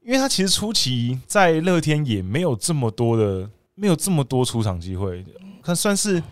[0.00, 5.24] 因为他其实初期在乐天也没有这么多的，没有这么多出场机会，
[5.60, 6.22] 他算是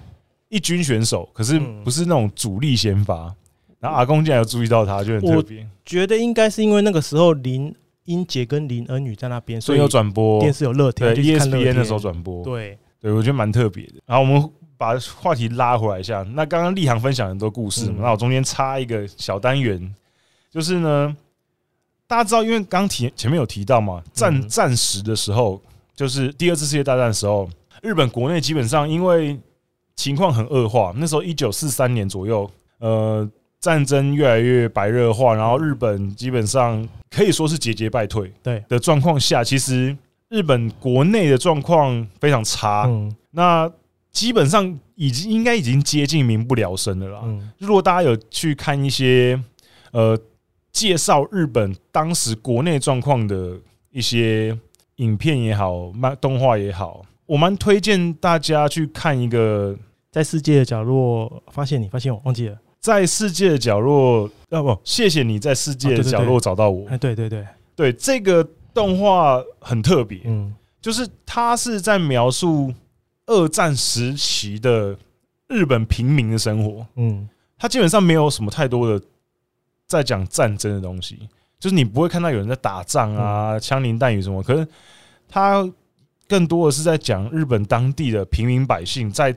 [0.49, 3.35] 一军选手，可是不是那种主力先发。
[3.81, 5.68] 然后阿公竟然有注意到他，就很特别。
[5.85, 12.45] 觉得应该是因为那个时候林英杰跟林恩宇在那边，所以有转播电视有乐天，对 ESPN 的时候转播。
[12.45, 13.95] 对，对我觉得蛮特别的。
[14.07, 14.49] 然后我们
[14.83, 19.95] 把话题拉回来一下，那刚刚立航分享很多故事嘛，那我中间插一个小单元，
[20.51, 21.16] 就是呢，
[22.09, 25.61] 大家知道，因为刚提前面有提到嘛，战战时的时候，
[25.95, 27.49] 就是第二次世界大战的时候，
[27.81, 29.38] 日本国内基本上因为
[29.95, 33.31] 情况很恶化，那时候一九四三年左右，呃。
[33.62, 38.29] 战争越来越白热化，然后日本基本上可以说是节节败退。
[38.42, 39.97] 对的状况下，其实
[40.31, 42.87] 日本国内的状况非常差。
[42.88, 43.71] 嗯，那
[44.12, 47.20] 基本上已经应该已经接近民不聊生了啦。
[47.25, 49.42] 嗯，如果大家有去看一些
[49.92, 50.16] 呃
[50.70, 53.57] 介绍日本当时国内状况的
[53.90, 54.57] 一些
[54.96, 59.77] 影片也好，漫动画也好，我蛮推荐大家去看一个
[60.11, 62.59] 在世界的角落发现你，发现我忘记了。
[62.81, 66.88] 在世界的角落，啊不，谢谢你在世界的角落找到我。
[66.88, 67.46] 哎，对对对
[67.77, 72.75] 对，这个动画很特别，嗯，就是它是在描述
[73.27, 74.97] 二战时期的
[75.49, 79.05] 日本平民的生活，嗯，他基本上没有什么太多的
[79.87, 84.67] 在讲战争的东西，就是你不会看到有人在打仗啊，枪林弹雨什么，可是
[85.29, 85.69] 他
[86.27, 89.37] 更多的是在讲日本当地的平民百姓在。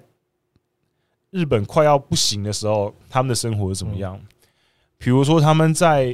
[1.32, 4.18] 日本快要不行的时候，他们的生活是怎么样？
[4.98, 6.06] 比如说他们在，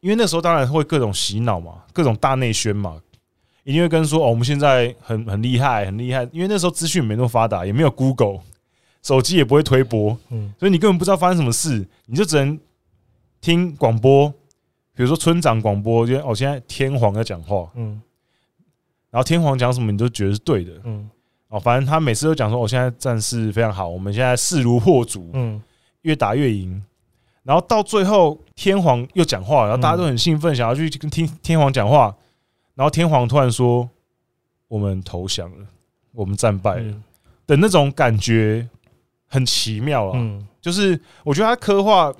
[0.00, 2.98] 因为那时候当然会各种洗脑嘛，各种大内宣嘛，
[3.64, 6.28] 一定会跟说哦，我们现在很很厉害，很厉害。
[6.32, 8.40] 因为那时候资讯没那么发达，也没有 Google，
[9.02, 12.58] 手机也不会推播，嗯，所以你根本不知道发生什么事，你就只能
[13.40, 14.28] 听广播，
[14.94, 18.00] 比如说村长广播，就哦，现在天皇在讲话，嗯，
[19.10, 21.08] 然后天皇讲什么，你都觉得是对的，嗯。
[21.48, 25.60] 哦，反正他每次都讲说，我现在战事非常好，我们现在势如破竹，嗯，
[26.02, 26.80] 越打越赢。
[27.42, 32.14] 然后到最后，天皇又讲话，然后大家都很兴奋，想要去跟听天皇讲话。
[32.80, 33.86] 然后天皇突然说
[34.66, 35.66] ：“我们投降了，
[36.12, 36.94] 我们战败了。”
[37.46, 38.66] 的那种感觉
[39.26, 40.12] 很奇妙啊。
[40.14, 42.10] 嗯，就是我觉得他刻画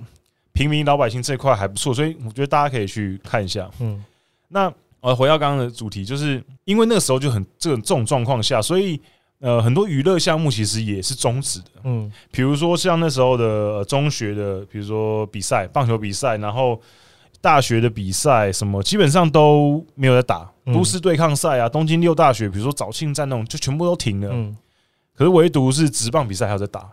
[0.52, 3.70] 平民老百姓这块还不错，所以我觉得大家可以去看一下。
[3.80, 4.04] 嗯，
[4.48, 4.70] 那
[5.00, 9.00] 呃，回到刚刚的主题，就是因为那个时候就很这种这种状况下，所以。
[9.42, 16.78] 呃，很多娱乐项目其实也是终止的，嗯，比如说像那时候的中学的，比如说比赛，棒球比赛，然后
[17.40, 24.56] 大学的比赛，什么基本上都没有在打，都市对抗赛啊，东京六大学，比如说早庆战那种，就全部都停了，嗯，
[25.14, 26.90] 可是唯独是职棒比赛还有在打，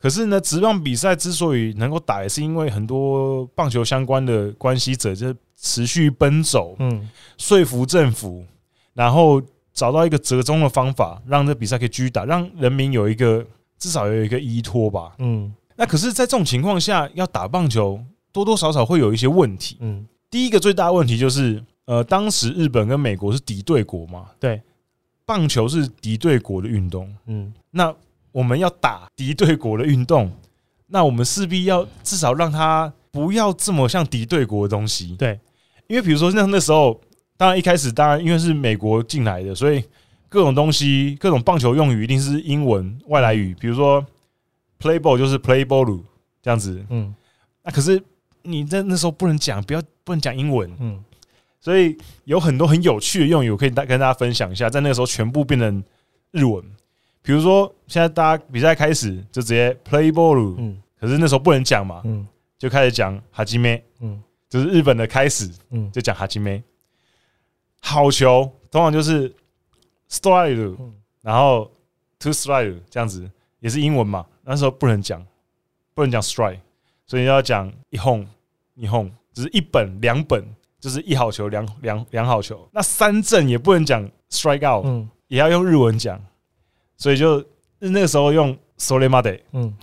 [0.00, 7.08] 可是呢，职棒比赛之所以能够打，也是因为很多棒球相关的关系者就持续奔走，嗯，
[7.38, 8.44] 说服政府，
[8.94, 9.42] 然后。
[9.76, 13.44] 找到一个折中的方法，让这比赛可以继续打，让人民有一个
[13.78, 15.12] 至少有一个依托吧。
[15.18, 18.00] 嗯，那可是，在这种情况下，要打棒球，
[18.36, 19.78] 多多少少会有一些问题。
[19.80, 24.26] 嗯，第一个最大的问题就是，呃，当时日本跟美国是敌对国嘛？
[24.38, 24.60] 对，
[25.24, 27.12] 棒球是敌对国的运动。
[27.26, 27.94] 嗯，那
[28.32, 30.30] 我们要打敌对国的运动，
[30.86, 35.16] 那我们势必要至少让它不要这么像敌对国的东西。
[35.16, 35.40] 对，
[35.86, 37.00] 因为比如说像那时候。
[37.38, 39.84] 当然，一开始当然因为是美国进来的，所以
[40.26, 43.54] 各种东西、各种棒球用语一定是英文外来语。
[43.60, 44.02] 比如说
[44.80, 46.00] ，play ball 就是 play ball
[46.40, 46.82] 这样子。
[46.88, 47.14] 嗯，
[47.62, 48.02] 那可是
[48.46, 50.70] 你在那时候不能讲，不要不能讲英文。
[50.80, 51.02] 嗯，
[51.60, 54.70] 所以有很多很有趣的用语，我可以大跟大家分享一下。
[54.70, 55.82] 在那个时候，全部变成
[56.30, 56.64] 日文。
[57.22, 60.54] 比如说，现在大家比赛开始就直接 play ball。
[60.58, 62.00] 嗯，可是那时候不能讲嘛。
[62.04, 63.82] 嗯，就开始讲哈基梅。
[64.00, 65.50] 嗯，就是日本的开始。
[65.70, 66.62] 嗯，就讲哈基梅。
[67.80, 69.34] 好球，通常就是
[70.08, 70.76] strike，
[71.20, 71.70] 然后
[72.18, 73.28] two strike 这样子，
[73.58, 74.24] 也是英文嘛。
[74.42, 75.24] 那时候不能讲，
[75.94, 76.60] 不能讲 strike，
[77.06, 78.26] 所以要讲一轰
[78.76, 80.44] 一轰，只是一本两本，
[80.80, 82.68] 就是一好球两两两好球。
[82.72, 86.20] 那三振也不能讲 strike out，嗯，也要用日文讲，
[86.96, 87.44] 所以就
[87.78, 89.74] 那个时候用 sole m a d e 嗯，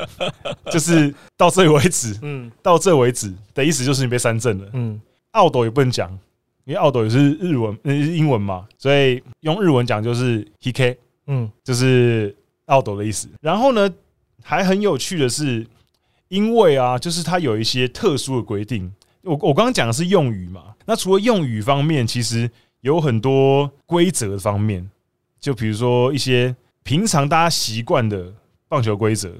[0.72, 5.00] 就是到这里为止，嗯，到这为止的意思就是你被三振了，嗯，
[5.32, 6.10] 奥斗也不能讲。
[6.66, 13.28] 因为奥斗也是日文，那是英文嘛，所以用日文讲就是 “hike”，嗯，就是奥斗的意思。
[13.40, 13.90] 然后呢，
[14.42, 15.66] 还很有趣的是，
[16.30, 18.90] 因为啊，就是它有一些特殊的规定。
[19.22, 24.88] 我我刚刚讲的是用语嘛，那除了用语方面，其实有很多规则方面，
[25.38, 28.32] 就比如说一些平常大家习惯的
[28.68, 29.30] 棒球规则。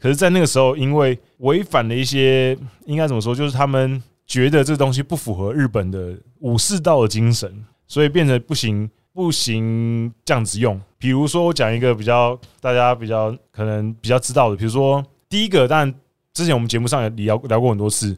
[0.00, 7.52] 可是，在那个时候，因为违反了一些，应该怎么说，就是他们觉得这东西不符合日本的武士道的精神，
[7.88, 10.80] 所以变成不行，不行这样子用。
[10.98, 15.92] 比如说，我讲一个比较大家比较可能比较知道的，比如说第一个，但
[16.38, 18.16] 之前我们节目上也聊聊过很多次，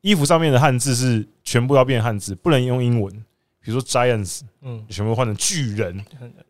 [0.00, 3.12] 衣服上面的汉字是全部要变汉字，不能用英文。
[3.60, 6.04] 比如说 Giants，嗯，全部换成巨人，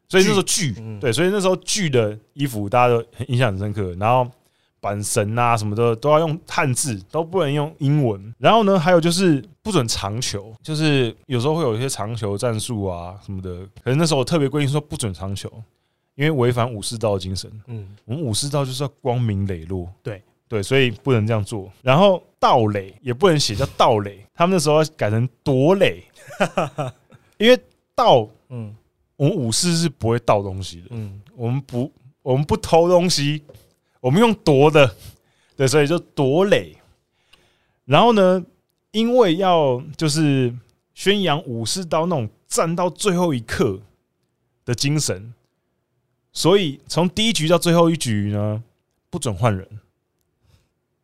[0.09, 4.31] 所以那时候巨，对，所以那时候巨的衣服大家都很印象很深刻，然后。
[4.83, 8.35] 板神啊，什么的都要用汉字，都不能用英文。
[8.37, 13.65] 然后呢，还有就是不准长球，就是有时候会有一些长球战术啊什么的。
[13.85, 15.49] 可是那时候我特别规定说不准长球，
[16.17, 17.49] 因为违反武士道精神。
[17.69, 19.89] 嗯，我们武士道就是要光明磊落。
[20.03, 20.21] 对
[20.53, 21.73] 对，所以不能这样做。
[21.81, 26.05] 然后盗垒也不能写叫盗垒，他们那时候要改成夺垒，
[27.41, 27.59] 因为
[27.95, 28.77] 盗，嗯，
[29.17, 30.89] 我们武士是不会盗东西的。
[30.91, 33.43] 嗯，我们不，我们不偷东西。
[33.99, 34.95] 我们用夺的，
[35.57, 36.77] 对，所以就夺垒。
[37.87, 38.45] 然后呢，
[38.91, 40.55] 因为要就是
[40.93, 43.81] 宣扬武士刀那种战到最后一刻
[44.67, 45.33] 的精神，
[46.31, 48.63] 所以从第一局到最后一局呢，
[49.09, 49.67] 不准换人，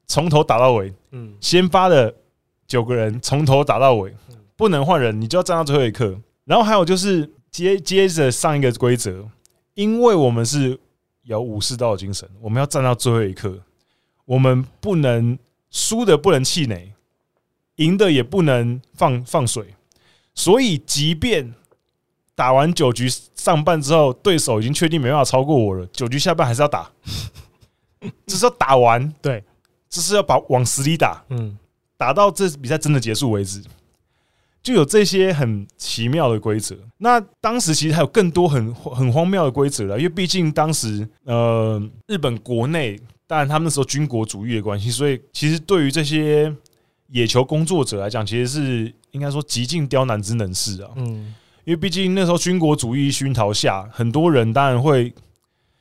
[0.08, 0.92] 从头打到尾。
[1.12, 2.12] 嗯，先发的
[2.66, 4.12] 九个人从头打到尾，
[4.56, 6.18] 不能换人，你就要站到最后一刻。
[6.44, 9.28] 然后还有就是接接着上一个规则，
[9.74, 10.80] 因为我们是。
[11.24, 13.60] 有武士道的精神，我们要站到最后一刻。
[14.24, 15.38] 我们不能
[15.70, 16.94] 输的不能气馁，
[17.76, 19.74] 赢的也不能放放水。
[20.34, 21.52] 所以，即便
[22.34, 26.90] 打完九局上半之后，对手已经确定没办法超过我了，九局下半还是要打，
[28.26, 29.12] 只是要打完。
[29.20, 29.44] 对，
[29.88, 31.56] 这是要把往死里打，嗯，
[31.96, 33.62] 打到这比赛真的结束为止。
[34.60, 36.76] 就有这些很奇妙的规则。
[36.98, 46.52] 那当时其实还有更多很很荒谬的规则了，因为毕竟当时呃日本国内，当然他们那时候军国主义的关系，所以其实对于这些
[47.06, 50.90] 野球工作者来讲，其实是应该说极尽刁难之能事啊。
[50.96, 55.14] 嗯，因为毕竟那时候军国主义熏陶下，很多人当然会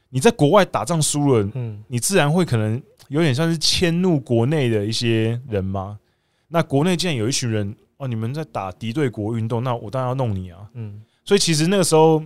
[0.09, 5.99] 你在国外打仗输了，嗯，你自然会可能有点像是迁怒国内的一些人嘛。
[6.47, 7.75] 那国内竟然有一群人。
[7.99, 10.59] 哦，你们在打敌对国运动，那我当然要弄你啊！
[10.75, 12.23] 嗯，所以其实那个时候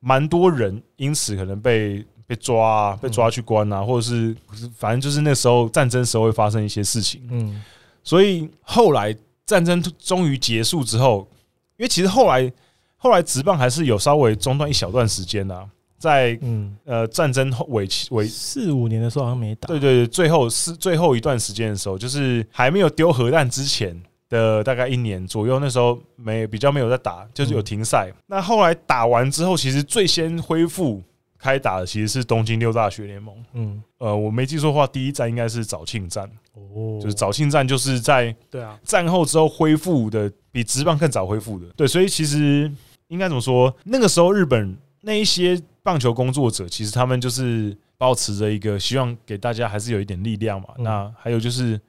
[0.00, 4.34] 蛮多人因此可能被被抓啊，被抓去关啊，或者是
[4.76, 7.24] 反正就是那时候战争时候会发生一些事情。
[7.30, 7.62] 嗯，
[8.02, 9.16] 所以后来
[9.46, 11.28] 战争终于结束之后，
[11.76, 12.52] 因为其实后来
[12.96, 15.68] 后来职棒还是有稍微中断一小段时间的，
[16.02, 19.68] 在嗯呃战争后尾期尾四五年的时候好像没打。
[19.68, 23.96] 对对对，最后是最后一段时间的时候，就是还没有丢核弹之前。
[24.32, 28.10] 的大概一年左右，那时候没比较没有在打，就是有停赛。
[28.10, 31.02] 嗯、那后来打完之后，其实最先恢复
[31.38, 33.34] 开打的其实是东京六大学联盟。
[33.52, 36.24] 嗯，呃，我没记错的话，第一站应该是早庆战。
[36.54, 41.66] 哦，就是早庆战就是在对啊战后之后恢复的，比职棒更早恢复的。
[41.76, 42.72] 对，所以其实
[43.08, 43.76] 应该怎么说？
[43.84, 50.68] 那个时候日本那一些棒球工作者，其实他们就是保持着一个希望给大家还是有一点力量嘛。
[50.78, 51.80] 嗯、那还有就是。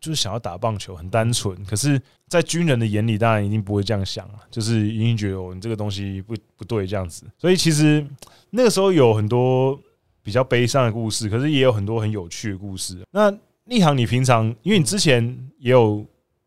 [0.00, 1.64] 就是想要打棒球，很单纯。
[1.64, 7.24] 可是，在军人的眼里，当然一定不会这样想啊，就是一定觉得哦，你这个东西不不对这样子。
[7.38, 8.04] 所以，其实
[8.50, 9.78] 那个时候有很多
[10.20, 12.98] 比较悲伤的故事，可是也有很多很有趣的故事。
[13.12, 13.32] 那
[13.66, 15.22] 立航，你平常因为你之前
[15.60, 16.04] 也有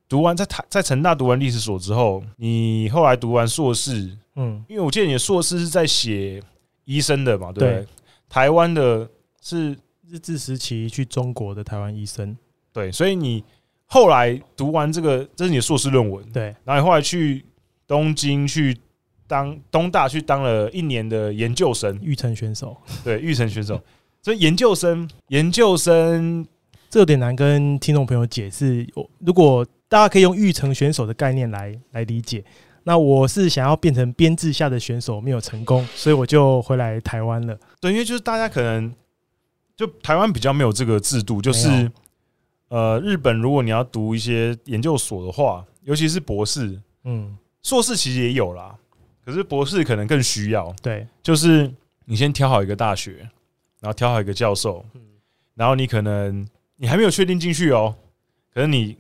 [0.10, 6.44] 读完在台在成大读完历史所之后，你后来读完硕士，嗯，因为我记得你的硕士是在写
[6.86, 7.70] 医生的嘛，对不对？
[7.82, 7.88] 对，
[8.30, 9.10] 台湾的
[9.42, 12.36] 是日治时期去中国的台湾医生。
[12.72, 13.44] 对，所以你
[13.86, 16.24] 后来读完这个，这是你的硕士论文。
[16.32, 17.44] 对，然后你后来去
[17.88, 18.78] 东京去
[19.28, 22.76] 当东大去当了一年的研究生，育成选手。
[23.04, 23.82] 对，育成选手。
[24.22, 26.46] 所以研究生，研究生
[26.90, 28.88] 这有点难跟听众朋友解释。
[28.96, 32.44] 我如果大家可以用育成选手的概念来来理解，
[32.86, 37.60] 那我是想要变成编制下的选手，没有成功，所以我就回来台湾了。
[37.82, 38.96] 对，因为就是大家可能
[39.76, 41.92] 就台湾比较没有这个制度，就是。
[42.68, 48.76] 呃，日本如果你要读一些研究所的话，尤其是博士，嗯，硕士其实也有啦，
[49.24, 50.76] 可是博士可能更需要。
[50.82, 51.72] 对，就是
[52.06, 53.18] 你先挑好一个大学，
[53.80, 55.02] 然后挑好一个教授，嗯，
[55.54, 56.46] 然后你可能
[56.76, 57.96] 你还没有确定进去哦，
[58.52, 58.98] 可是你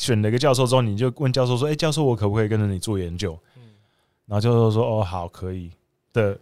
[0.00, 3.62] 选了一个教授之后，你就问教授说：“哎，教授，我可不可以跟着你做研究？”嗯，
[4.24, 5.70] 然后教授说：“哦，好，可以。”
[6.14, 6.36] 的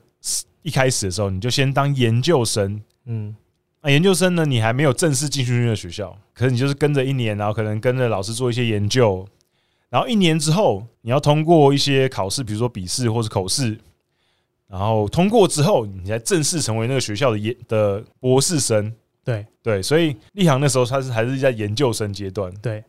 [0.62, 3.34] 一开始的时候，你就先当研究生，嗯。
[3.80, 9.26] 啊，研究生呢，你还没有正式进去那个学校，可是你就是跟着一年，然后可能跟着老师做一些研究，
[9.88, 13.78] 然后一年之后，你要通过一些考试，比如说笔试或是口试，
[14.68, 18.92] 然后通过之后，你才正式成为那个学校的研的博士生。
[19.24, 22.52] 对对，所以立航那时候他是还是在研究生阶段。
[22.62, 22.82] 对，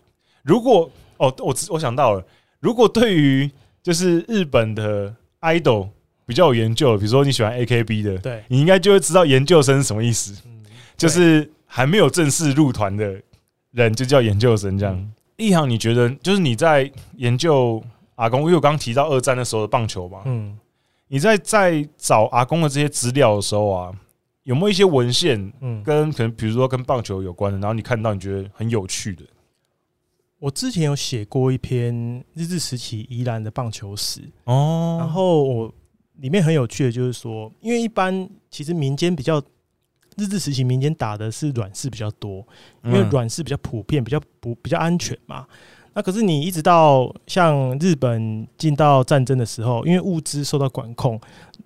[0.44, 2.24] 如果哦，我我想到了，
[2.60, 3.50] 如果对于
[3.84, 5.90] 就是日本的 idol
[6.26, 10.36] 比较有研究，比如说你喜欢 AKB 的，对，你应该就会知道研究生是什么意思。
[10.46, 10.64] 嗯，
[10.98, 13.22] 就是还没有正式入团的
[13.72, 14.96] 人就叫研究生这样。
[14.96, 17.84] 嗯，立航，你觉得就是你在研究
[18.16, 20.58] 阿公，因为我刚刚提到二战的时候的棒球嘛，嗯。
[21.12, 23.92] 你在在找阿公的这些资料的时候啊，
[24.44, 29.24] 有没有一些文献，嗯，跟可能比如说跟棒球有关的，然后你看到你觉得很有趣的？
[30.40, 34.22] 我之前有写过一篇日治时期宜兰的棒球史。
[34.46, 35.74] 哦，然后我
[36.16, 39.42] 里面很有趣的就是说，因为一般其实民间比较
[40.18, 42.46] 日治时期民间打的是软式比较多，
[42.84, 45.46] 因为软式比较普遍，比较不比较安全嘛。
[45.94, 51.20] 那可是你一直到像日本进到战争的时候，因为物资受到管控，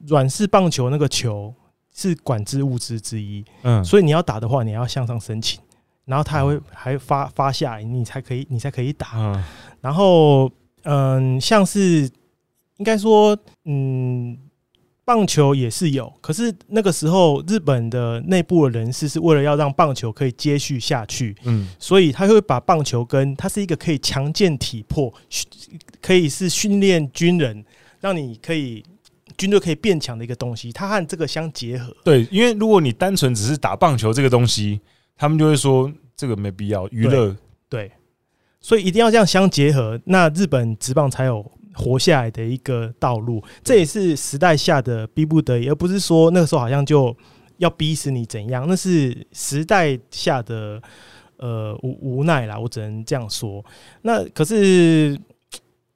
[0.08, 1.54] 软式棒球那个球
[1.94, 5.62] 是管制物资之一，嗯，所以你要打的话，你要向上申请，
[6.06, 9.44] 然后他还会还发发下来，你才可以你才可以打，嗯，
[9.82, 10.52] 然后
[10.84, 12.10] 嗯，像是
[12.78, 14.38] 应该说嗯。
[15.06, 25.14] 棒球也是有，可是那个时候日本的内部的人士是为了要让棒球可以接续下去，嗯，所以他会把棒球跟它是一个可以强健体魄，
[26.02, 27.66] 可以是训练军人，
[28.00, 28.82] 让你可以
[29.36, 31.94] 军队可以变强的一个东西，它和这个相结合。
[32.06, 34.80] 对，因为如果你单纯只是打棒球这个东西，
[35.18, 37.36] 他们就会说这个没必要娱乐。
[37.70, 37.92] 对，
[38.60, 41.52] 所以一定要这样相结合，那日本职棒才有。
[41.76, 47.18] 活下来的一个道路，这也是时代下的逼不得已，而不是说那个时候好像就
[47.58, 50.80] 要逼死你怎样，那是时代下的
[51.38, 53.66] 呃无无奈啦，我只能这样说。
[54.04, 55.20] 那可是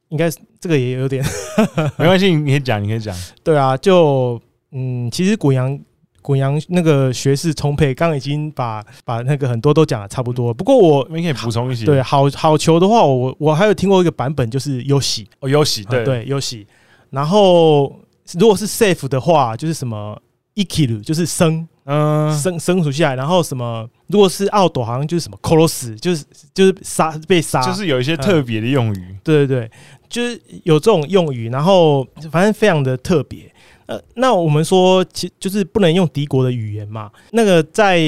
[0.09, 0.27] 应该
[0.59, 1.23] 这个也有点
[1.99, 3.15] 没关系，你可以讲，你可以讲。
[3.43, 4.41] 对啊，就
[4.71, 5.79] 嗯，其实滚扬。
[6.27, 10.53] 滚扬那个学士充沛，刚刚已经把把那个很多都讲的差不多。
[10.53, 11.85] 不过我可以补充一些。
[11.85, 16.67] 对，好好球的话，我我还有听过一个版本，就是优喜哦，优喜对对优喜。
[17.11, 17.97] 然后
[18.33, 20.21] 如果是 safe 的话，就是什么
[20.55, 23.15] ikiru，就是生嗯生生出下来。
[23.15, 29.15] 然后什么如果是奥斗，好像就是什么 cross，就是就是杀被杀，就是有一些特别的用语。
[29.23, 29.71] 对对对，
[30.09, 33.49] 就是有这种用语，然后反正非常的特别。
[33.87, 37.09] 呃，那我们说，其就是不能用敌国的语言嘛。
[37.31, 37.99] 那个在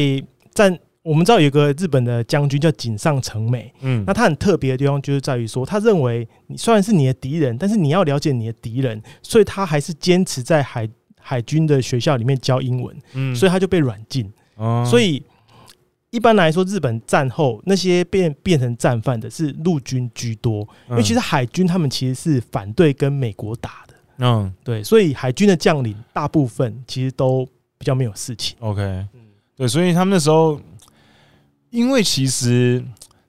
[0.53, 14.29] 战，我们知道有个日本的将军叫井上成美，嗯，那他很特别的地方就是在于说，他认为你虽然是你的敌人，但是你要了解你的敌人，所以他还是坚持在海海军的学校里面教英文，嗯，所以他就被软禁。
[14.55, 15.23] 哦，所以
[16.09, 23.88] 一般来说，日本战后那些变变成战犯的是陆军居多，因为其实海军他们其实是反对跟美国打的。
[24.19, 27.45] 嗯，对，所以海军的将领大部分其实都
[27.77, 28.55] 比较没有事情。
[28.59, 29.07] OK，嗯，
[29.55, 30.59] 对，所以他们那时候，
[31.69, 32.83] 因为其实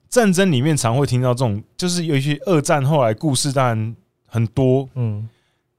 [0.09, 5.29] 战争里面常会听到这种，就是有一些二战后来故事当然很多，嗯，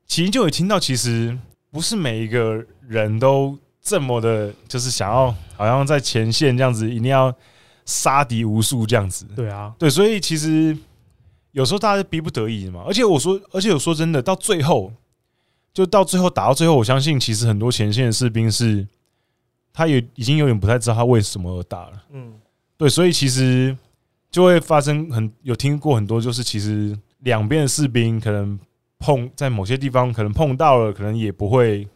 [0.08, 1.38] 其实就有听到，其实
[1.70, 7.34] 不是每一个人都这么的，就是想要好像在前线这样子，一定要
[7.86, 9.26] 杀敌无数这样子。
[9.36, 10.78] 对啊，对，所以其实
[11.52, 12.84] 有时候大家是逼不得已的嘛。
[12.86, 14.92] 而且我说，而且我说真的，到最后。
[15.74, 18.86] 就到最后打到最后，我相信其实很多前线的士兵是，
[19.72, 22.04] 他也已经有点不太知道他为什么而打了。
[22.12, 22.34] 嗯，
[22.76, 23.74] 对，所以其实
[24.30, 28.60] 就会发生很有听过很多，就是其实两边的士兵可能
[29.00, 31.88] 碰在某些地方可能碰到了，可能也不会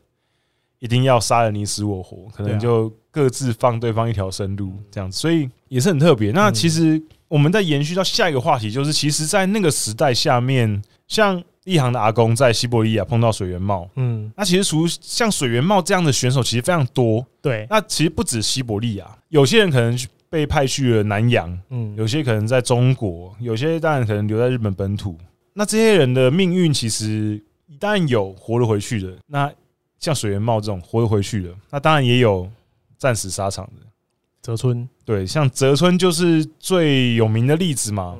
[0.79, 6.31] 一定要杀人你死我活，可能就各自放对方一条生路这样子，所以也是很特别。
[6.31, 11.43] 那其实我们再延续到下一个话题，就是其实，在那个时代下面，像。
[11.65, 17.65] 一航的阿公在西伯利亚碰到水原茂，嗯，那其实除像水原茂这样的选手其实非常多，对。
[17.71, 19.99] 那其实不止西伯利亚，有些人可能
[20.29, 25.17] 被派去了南洋，嗯，有些可能在中国，有些当然可能留在日本本土。
[25.53, 29.51] 那这些人的命运其实一旦有活了回去的，那
[29.97, 32.47] 像水原茂这种活了回去的，那当然也有
[32.99, 33.81] 战死沙场的。
[34.45, 38.15] 泽村，对，像泽村就是最有名的例子嘛，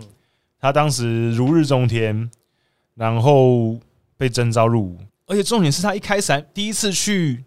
[0.60, 2.30] 他当时如日中天。
[2.98, 3.78] 然后
[4.16, 4.98] 被征召入伍，
[5.28, 7.44] 而且重点是他一开始还第一次去，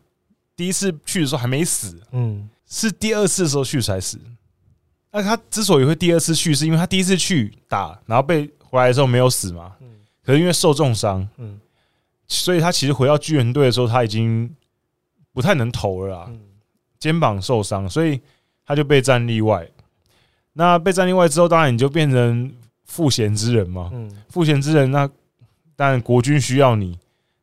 [0.55, 4.21] 第一次去的时候还没死，嗯，是第二次的时候去才死。
[5.11, 9.89] 那他之所以会第二次去，是因为他第一次去打，然后被回来的时候没有死嘛，嗯，
[10.23, 11.59] 可是因为受重伤，嗯，
[12.27, 14.55] 所以他其实回到巨人队的时候，他已经
[15.33, 16.31] 不太能投了啦，
[16.99, 18.21] 肩膀受伤，所以
[18.69, 19.69] 他就被战例外。
[20.53, 22.55] 那被战例外之后，当然你就变成
[22.85, 25.11] 赋闲之人嘛，嗯，赋闲之人那。
[25.81, 26.99] 但国军需要你，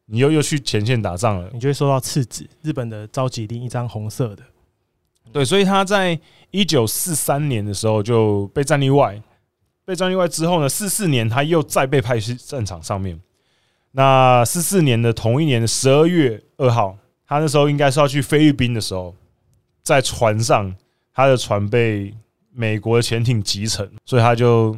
[0.07, 4.43] 你又又去前线打仗了，你就会收到次子，日本的召集令，一张红色的。
[5.31, 6.19] 对，所以他在
[6.51, 9.21] 一九四三年的时候就被战例外，
[9.85, 13.17] 被战例外之后呢，四四年他又再被派去战场上面。
[13.91, 19.15] 那四四年的同一年的十二月二号，他那时候应该是要去菲律宾的时候，
[19.81, 20.75] 在船上，
[21.15, 22.13] 他的船被
[22.53, 24.77] 美国的潜艇击沉，所以他就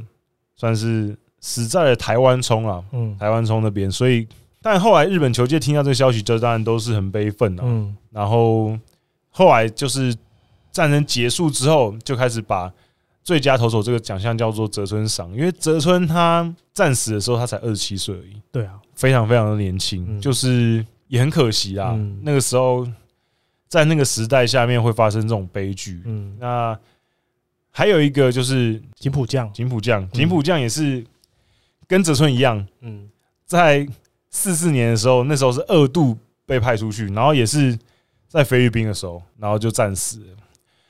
[0.55, 4.25] 算是死在了台湾冲啊，嗯，台湾冲那边，所以。
[4.59, 7.63] 但后来日本球界听到这个消息，就当然都是很悲愤啊。
[7.65, 8.77] 嗯，然后
[9.29, 10.13] 后来就是
[10.71, 12.69] 战争结束之后，就开始把
[13.23, 18.41] 最佳投手这个奖项叫做泽村赏，因为泽村他战死的时候他才二十七岁而已。
[18.51, 21.97] 对啊，非常非常的年轻，就是也很可惜啊。
[22.23, 22.85] 那个时候
[23.67, 26.01] 在那个时代下面会发生这种悲剧。
[26.05, 26.77] 嗯，那
[27.71, 31.05] 还有一个就是井浦将，井浦将，井浦将也是
[31.87, 32.65] 跟泽村一样。
[32.81, 33.09] 嗯，
[33.45, 33.87] 在
[34.29, 37.77] 四四年的时候，那时候是二度被派出去，然后也是
[38.27, 40.37] 在菲律宾的时候，然后就战死了。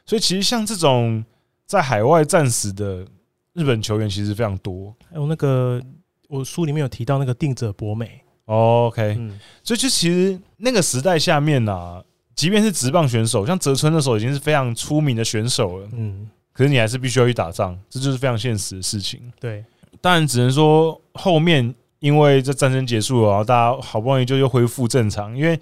[0.05, 1.23] 所以其实像这种
[1.65, 3.05] 在海外战死的
[3.53, 4.95] 日本球员，其实非常多。
[5.09, 5.81] 还有那个
[6.29, 8.21] 我书里面有提到那个定者博美。
[8.45, 9.15] OK，
[9.61, 12.01] 所以就其实那个时代下面啊，
[12.37, 15.89] 即便是职棒选手，像泽村那时候已经是非常出名的选手了。
[15.91, 19.19] 嗯，可是你还是必须要去打仗，这就是非常现实的事情。
[19.37, 19.65] 对，
[19.99, 21.75] 当然只能说后面。
[21.99, 25.35] 因为这战争结束了，然后大家好不容易就又恢复正常。
[25.35, 25.59] 因为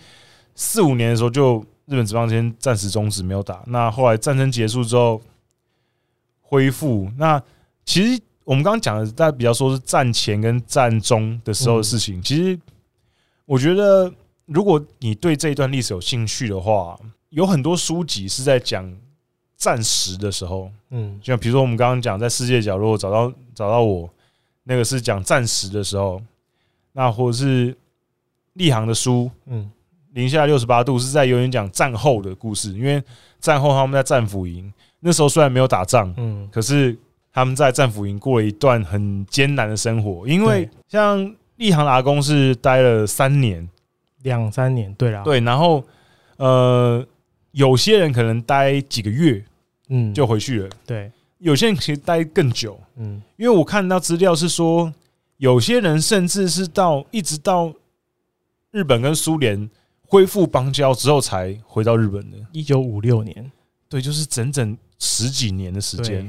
[0.54, 3.64] 四五年的时候，就日本职棒先暂时终止没有打。
[3.68, 5.22] 那后来战争结束之后
[6.42, 7.10] 恢复。
[7.18, 7.42] 那
[7.86, 12.22] 其实我们刚刚讲的，大家比较说是战前跟战中的时候的事情。
[12.22, 12.60] 其实
[13.46, 14.14] 我觉得，
[14.46, 18.92] 如果你对这一段历史有兴趣的话，有很多书籍是在讲
[19.58, 20.72] 战时的时候。
[20.90, 24.10] 嗯，就像比如说我们刚刚讲，在世界角落找到找到我。
[24.68, 26.20] 那个是讲战时的时候，
[26.94, 27.78] 那或者是
[28.54, 29.70] 立行的书，嗯，
[30.14, 33.00] 零下六十八度是在有点讲战后的故事，因为
[33.40, 36.98] 战后他们在战俘营，那时候虽然没有打仗，嗯，可是
[37.32, 43.70] 他们在战俘营过了一段很艰难的生活，因为像立航的阿公是待了三年，
[44.26, 45.84] 两三年，对啦，对，然后
[46.38, 47.06] 呃，
[47.52, 49.44] 有些人可能待几个月，
[49.90, 51.12] 嗯，就回去了，对。
[51.38, 54.92] 有些人其实待更久，嗯，因为我看到资料是说，
[55.38, 57.72] 有些人甚至是到一直到
[58.72, 59.70] 日本跟苏联
[60.08, 62.38] 恢复邦交之后才回到日本的。
[62.52, 63.52] 一九五六年，
[63.88, 66.28] 对，就是整整十几年的时间，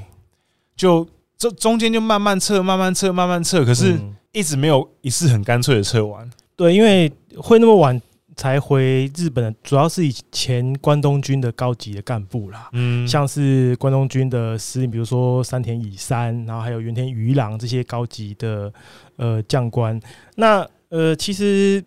[0.75, 3.99] 就这中间就慢慢撤，慢慢撤，慢慢撤，可是
[4.33, 6.29] 一直没有一次很干脆的撤完。
[6.57, 8.01] 对，因为会那么晚。
[8.39, 18.71] 才回日本的，主要是以前关东军的高级的干部啦，嗯，像是关东军的司令，比如说山田乙三，然后还有原田鱼郎这些高级的
[19.17, 19.99] 呃将官。
[20.35, 21.83] 那呃，其实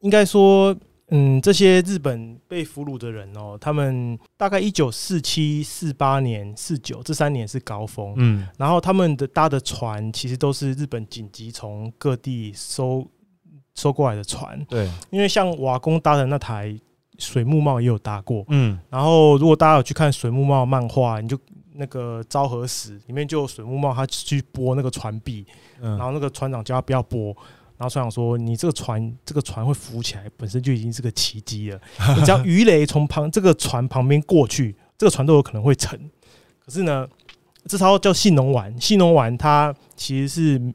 [0.00, 0.76] 应该说，
[1.08, 13.08] 嗯，这些日本被俘虏的人哦，他们大概一九四七、四八年、四九这三年是高峰，嗯，然后他们的搭的船其实都是日本紧急从各地收。
[13.74, 16.74] 收过来的船，对，因为像瓦工搭的那台
[17.18, 21.36] 水木帽也有搭过，嗯，然后如果大家有去看水木帽漫画，你就
[21.74, 25.44] 那个《昭和史》里面就有水木帽他去拨那个船壁，
[25.80, 27.26] 然后那个船长叫他不要拨，
[27.76, 31.80] 然后船长说：“你这个船这个船会浮起来，本身就已经是个奇迹了。
[32.16, 35.98] 你只要鱼雷从旁这个船旁边过去，这个船都有可能会沉。
[36.64, 37.06] 可是呢，
[37.66, 40.74] 这艘叫信浓丸，信浓丸它其实是。”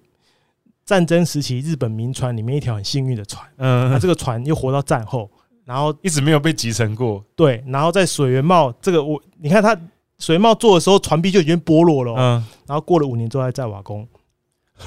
[0.90, 5.30] 战争时期，日本民船里面一条很幸运的船，嗯，那这个船又活到战后，
[5.64, 7.24] 然后一直没有被击沉过。
[7.36, 9.80] 对，然后在水源茂这个我，你看他
[10.18, 14.08] 水源茂做的时候，船壁就已经剥落了，嗯，然后过了五年之后还在瓦工，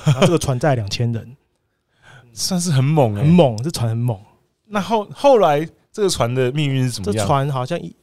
[0.05, 1.37] 然后这个船载两千人，
[2.35, 4.19] 算是很猛，很猛，这船很猛。
[4.67, 7.17] 那后后来这个船的命运是怎么样？
[7.17, 7.95] 这船好像一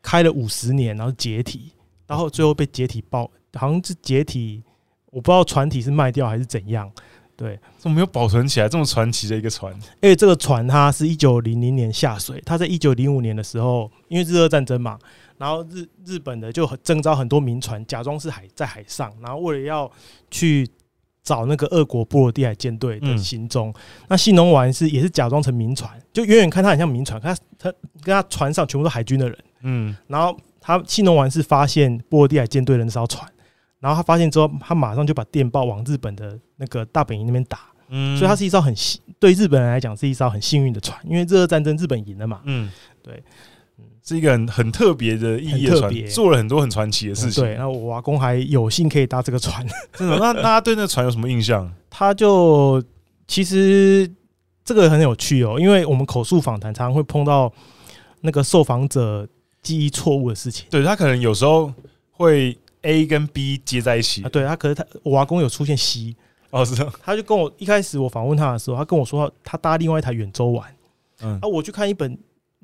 [0.00, 1.72] 开了五十年，然后解体，
[2.06, 4.62] 然后最后被解体爆，好像是解体，
[5.06, 6.88] 我不知道船体是卖掉还是怎样。
[7.40, 9.72] 对，怎么没有保存起来这么传奇的一个船？
[10.02, 14.98] 因为这个船它是一九零零年下水，它在一九零五年的时候，因为日俄战争嘛，
[15.38, 19.90] 然后日日本的就征召很多民船，假装是海在海上，然后为了要
[20.30, 20.68] 去
[21.22, 23.74] 找那个俄国波罗的海舰队的行踪，嗯、
[24.08, 27.72] 那信浓丸是也是假装成民船，就远远看它很像民船，它它
[28.02, 33.26] 跟它船上全部都是海军的人，嗯，然后他信浓丸是发现波罗的海舰队的那艘船。
[33.80, 42.70] 然后他发现之后，他马上就把电报往日本的那个大本营那边打，嗯，所以它是一艘很幸，对日本人来讲是一艘很幸运的船，因为日俄战争日本赢了嘛，嗯，
[43.02, 43.22] 对，
[44.04, 47.42] 是一个很很特别的意义的船，做了很多很传奇的事情。
[47.42, 50.16] 对，然后我阿公还有幸可以搭这个船， 真的。
[50.18, 51.70] 那大家对那个船有什么印象？
[51.88, 52.82] 他就
[53.26, 54.10] 其实。
[54.62, 57.52] 这个很有趣哦，因为我们口述访谈常常会碰到
[58.20, 59.26] 那个受访者
[59.62, 60.66] 记忆错误的事情。
[60.70, 61.72] 对，他可能有时候
[62.12, 64.22] 会 A 跟 B 接在一起。
[64.22, 66.14] 啊、对他，可是他我阿公有出现 C
[66.50, 66.92] 哦，是的。
[67.02, 70.74] 他就跟我一开始我访问他的时候，他跟我说他搭另外一台远洲玩。
[71.22, 72.18] 嗯，啊，我去看一本。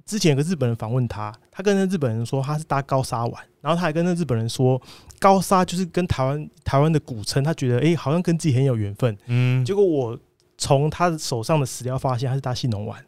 [0.04, 4.80] 之前有个日本人访问他，他跟那日本人说他是搭高沙玩，然后他还跟那日本人说
[5.18, 9.18] 高沙就是跟台湾台湾的古称，他觉得哎、欸、好像跟自己很有缘分。
[9.26, 10.16] 嗯，结果我
[10.56, 13.04] 从他手上的史料发现他是搭信浓玩，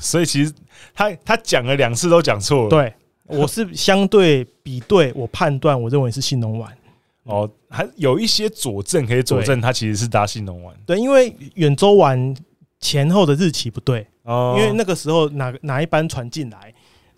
[0.00, 0.52] 所以其实
[0.94, 2.68] 他他讲了两次都讲错了。
[2.68, 2.94] 对，
[3.36, 6.76] 我是相对比对，我判断我认为是信浓丸。
[7.24, 10.74] 哦，还有一些佐证可以佐证它其实是搭信浓丸。
[10.86, 12.34] 对，因为远州丸
[12.80, 14.06] 前后的日期不对。
[14.22, 16.72] 哦，因为那个时候哪哪一班船进来，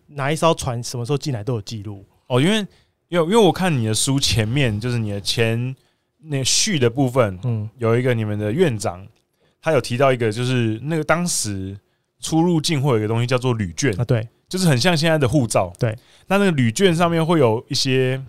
[0.09, 2.05] 哪一艘船什么时候进来都有记录。
[2.27, 2.59] 哦，因为
[3.09, 5.75] 因为因为我看你的书前面就是你的前
[6.23, 9.07] 那个序的部分，嗯，有一个你们的院长，
[9.63, 11.79] 他有提到一个就是那个当时
[12.21, 15.97] 出入境会有一个东西叫做旅券啊，对，就是很像现在的护照，对。
[16.27, 18.23] 那那个旅券上面会有一些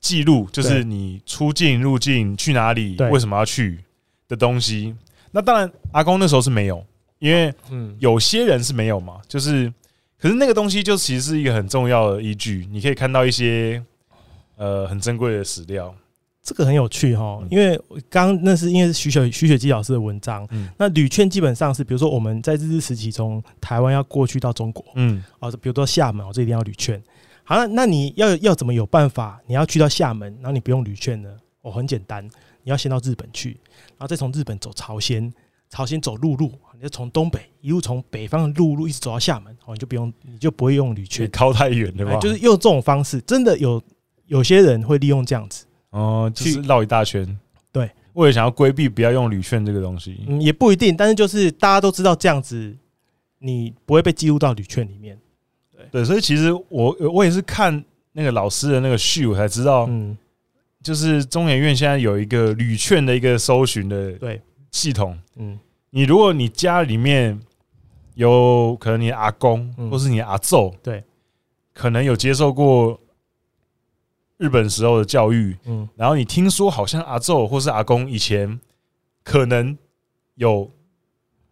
[0.00, 3.80] 记录，就是你出境入境去哪里，为什么要去
[4.28, 4.94] 的东西。
[5.32, 6.84] 那当然，阿公那时候是没有。
[7.18, 9.72] 因为嗯，有些人是没有嘛，就是，
[10.20, 13.82] 可是那个东西就其实是一个很重要的依据，你可以看到一些
[14.54, 15.92] 呃很珍贵的史料，
[16.42, 17.42] 这个很有趣哈。
[17.50, 17.78] 因为
[18.08, 27.02] 刚刚那是因为是徐雪徐雪姬老师的文章，嗯，那旅券基本上是比如说我们在日治时期从台湾要过去到中国，嗯，啊，比如说厦门，我这一定要旅券。
[27.44, 29.40] 好，那那你要要怎么有办法？
[29.46, 31.30] 你要去到厦门，然后你不用旅券呢？
[31.62, 32.24] 哦，很简单，
[32.62, 33.50] 你要先到日本去，
[33.96, 35.32] 然后再从日本走朝鲜。
[35.70, 42.18] 朝鲜走陆路，你就从东北一路从北方的陆路一直走到厦门，哦，你就不用，你就不会用旅券，靠太远对吧？
[42.20, 43.82] 就是用这种方式，真的有
[44.28, 47.38] 有些人会利用这样子，哦，就是绕一大圈，
[47.72, 52.76] 对，为了想要规避不要用旅券这个东西，嗯，也不一定，但是就是大家都知道这样子，
[53.38, 55.18] 你不会被记录到旅券里面，
[55.76, 55.86] 对。
[55.90, 60.16] 对，所以其实我我也是看那个老师的那个序，我才知道，嗯，
[60.82, 64.40] 就是中研院现在有一个旅券的一个搜寻的，对。
[64.70, 65.58] 系统，嗯，
[65.88, 67.40] 你如果你家里面
[68.16, 71.02] 有可能你阿公或是你阿祖，对，
[71.72, 73.00] 可能有接受过
[74.38, 78.58] 日本时候的教育，嗯，然后你听说好像阿昼或是阿公以前
[79.22, 79.76] 可能
[80.36, 80.70] 有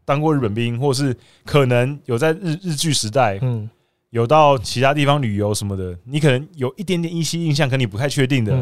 [0.05, 1.15] 当过日本兵，或是
[1.45, 3.69] 可能有在日日据时代，嗯，
[4.11, 8.57] 有到其他地方旅游什么的，你可能有一点点依稀印象，可你不太确定的，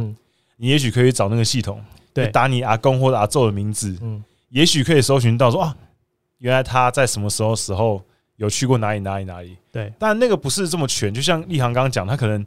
[0.57, 4.23] 你也许可以找那个系统，对，打你阿公或者阿昼的名字，嗯。
[4.51, 5.77] 也许可以搜寻到说啊，
[6.39, 8.01] 原来他在什么时候时候
[8.37, 9.57] 有去过哪里哪里哪里？
[9.73, 11.13] 对，但那个不是这么全。
[11.13, 12.47] 就像立航刚刚讲，他可能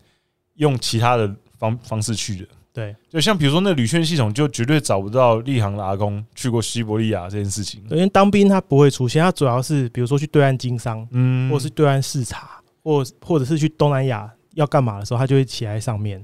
[0.53, 2.47] 用其他的方方式去的。
[2.73, 7.81] 对，就像比如说那旅券系统，就绝对找不到立航的阿公去过西伯利亚这件事情。
[7.89, 16.23] 因为当兵他不会出现，他主要是比如说去对岸经商，嗯，或是对岸视察，或或者是去东南亚要干嘛的时候，他就会骑在上面。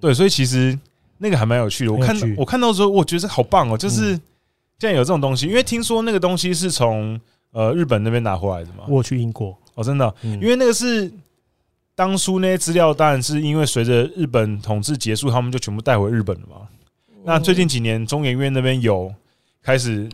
[0.00, 0.78] 对，所以其实
[1.18, 1.92] 那个还蛮有趣的。
[1.92, 4.18] 我看我看到的时候，我觉得好棒哦，就是。
[4.80, 7.18] 现在有这种东西，因为听说那个东西是从
[7.52, 8.84] 呃日本那边拿回来的嘛。
[8.86, 11.10] 我去英国哦，真的，因为那个是
[11.94, 16.68] 当初那些资料，当然是因为随着日本统治结束，他们就全部带回日本了嘛。
[17.24, 19.12] 那最近几年，中研院那边有
[19.62, 20.08] 开始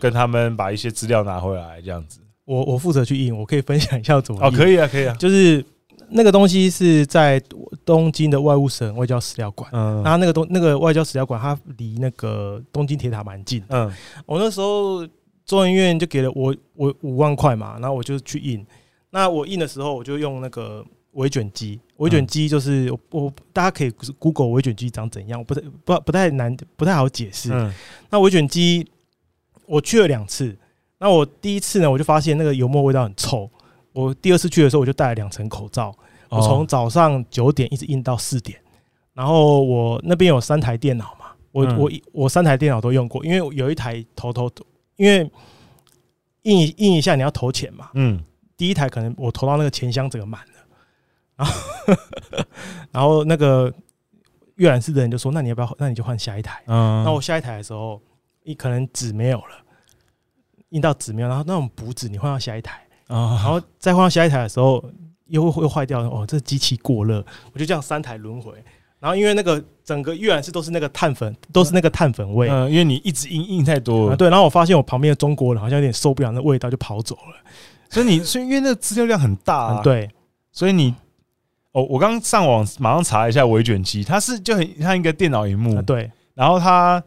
[0.00, 2.20] 跟他们把一些资料拿回来，这样子。
[2.44, 5.64] 我我负责去印，我可以分享一下怎么 哦，可以啊，可以啊，就是。
[6.08, 7.42] 那个东西是在
[7.84, 13.92] 东京的外务省外交史料馆，嗯，然后那个东那个外交史料馆，它离那个东京铁塔蛮近，嗯，
[14.24, 15.04] 我那时候
[15.44, 18.64] 中研院就给了我我五万块嘛，然后我就去印。
[19.10, 27.50] 那我印的时候，我就用那个微卷机，微卷机就是我大家可以 Google 微卷机长怎样，我不太不不太难，不太好解释。
[27.52, 27.72] 嗯，
[28.10, 28.86] 那微卷机
[29.66, 30.56] 我去了两次，
[30.98, 33.50] 那我第一次呢，我就发现那个油墨味道很臭。
[33.92, 35.94] 我第二次去的时候，我就戴了两层口罩。
[36.28, 38.58] 我从早上九点一直印到四点，
[39.14, 44.50] 然后我那边有三台电脑嘛，我我我三台电脑都用过，因为有一台投投，
[44.96, 45.30] 因为
[46.42, 48.22] 印印一下你要投钱嘛，嗯，
[48.56, 50.54] 第一台可能我投到那个钱箱整个满了，
[51.36, 51.54] 然后
[52.92, 53.72] 然后那个
[54.54, 55.76] 阅览室的人就说：“那你要不要？
[55.78, 58.00] 那你就换下一台。”嗯，那我下一台的时候，
[58.44, 59.56] 你可能纸没有了，
[60.70, 62.80] 印到纸没有，然后那种补纸你换到下一台。
[63.08, 64.82] 啊，然后再换到下一台的时候，
[65.26, 66.08] 又又坏掉了。
[66.08, 68.52] 哦，这机器过热，我就这样三台轮回。
[68.98, 72.48] 然后因为那个整个阅览室都是那个碳粉，都是那个碳粉味。
[72.48, 74.30] 嗯，因为你一直印印太多对。
[74.30, 77.36] 然后我发现我旁边的中国人好像有点受不了那味道，就跑走了。
[77.96, 80.10] 所以你，所以因为那个资料量很大，啊，对。
[80.52, 80.94] 所以你，
[81.72, 86.10] 哦，我刚上网马上查一下微卷机，它是就很像一个电脑荧幕，对。
[86.34, 87.02] 然后它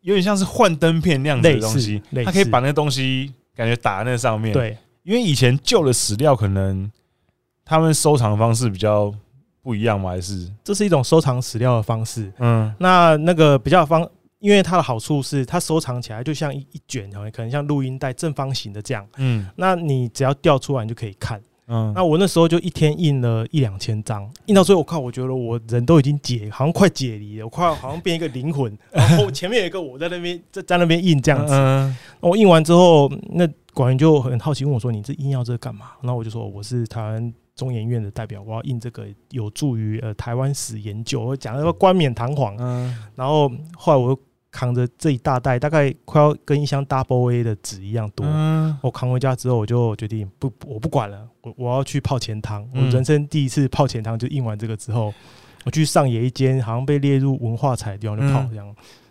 [0.00, 3.32] 有点像是幻灯片那样子的东西，它可以把那个东西。
[3.58, 4.52] 感觉打在那上面。
[4.52, 6.88] 对，因为以前旧的史料可能
[7.64, 9.12] 他们收藏方式比较
[9.60, 10.10] 不一样吗？
[10.10, 12.32] 还是这是一种收藏史料的方式？
[12.38, 14.08] 嗯，那那个比较方，
[14.40, 19.06] 因为它的好处是它收藏起来就像一一卷，可能像录音带正方形的这样。
[19.16, 21.40] 嗯，那你只要调出来你就可以看。
[21.70, 28.74] 嗯，那我那时候就一天印了一两千张，印到最后我看，我觉得我人都已经解，好像快解离了，我快好像变一个灵魂。
[28.90, 31.52] 然后前面有一个我在那边在在那边印这样子。
[31.52, 42.56] 嗯，我印完之后，那管员就很好奇问我说：“你这印要这个干嘛？”然后我就说：“我是台湾中研院的代表，我要印这个有助于呃台湾史研究。”我讲的要冠冕堂皇。
[42.58, 44.18] 嗯，然后后来我。
[44.58, 48.26] 扛着这一大袋，大概快要跟一箱 Double A 的纸一样多。
[48.26, 52.68] 嗯、我扛回家之后，我就决定不，我不管了，我我要去泡钱汤。
[52.72, 55.14] 嗯、我人生第一次泡钱汤，就印完这个之后，
[55.64, 58.66] 我去上野一间好像被列入文化财的地方就泡，这样、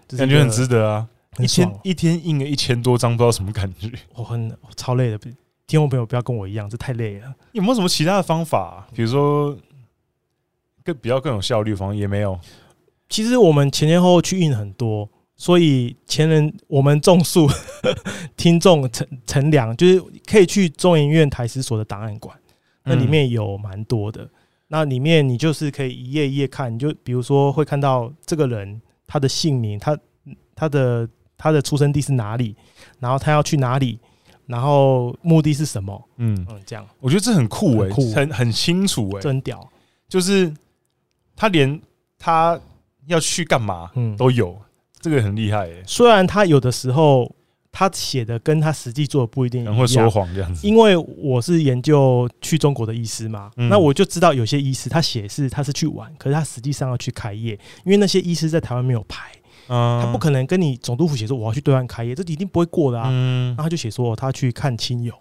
[0.09, 1.07] 嗯、感觉很值得啊！
[1.37, 3.89] 一天一天印了一千多张，不知道什么感觉。
[4.15, 7.33] 我很我超累的，听众朋友不要跟我一样，这太累了。
[7.53, 8.85] 有没有什么其他的方法？
[8.93, 9.57] 比如说
[10.83, 12.37] 更比较更有效率的方法也没有。
[13.07, 15.09] 其实我们前前后后去印很多。
[15.37, 17.47] 所以前人我们种树，
[18.35, 22.35] 听众乘乘凉，就是可以去中研院台史所的档案馆，
[22.83, 24.27] 那里面有蛮多的。
[24.67, 29.97] 那里面你就是可以一页一页看，你就比如说会看到这个人他的姓名，他
[30.55, 31.07] 他的
[31.37, 32.55] 他的出生地是哪里，
[32.99, 33.99] 然后他要去哪里，
[34.47, 36.09] 然后目的是什么？
[36.17, 39.65] 嗯嗯，这样我觉得这很酷诶、欸，很很清楚诶、欸，真屌，
[40.09, 40.51] 就是
[41.35, 41.79] 他连
[42.17, 42.59] 他
[43.05, 44.59] 要去干嘛，嗯，都有。
[44.99, 47.33] 这个很厉害耶，虽然他有的时候
[47.71, 50.67] 他写的跟他实际做的不一定一样，会说谎这样子。
[50.67, 57.53] 因为我是研究去中国的医师嘛，嗯、那我就知道有些医师他写是他是去玩，可是他实际上要去开业，
[57.85, 59.31] 因为那些医师在台湾没有牌，
[59.67, 63.09] 嗯、他不可能跟你总督府写说我要去对岸开业，这一定不会过的啊。
[63.11, 65.13] 嗯、那他就写说他去看亲友。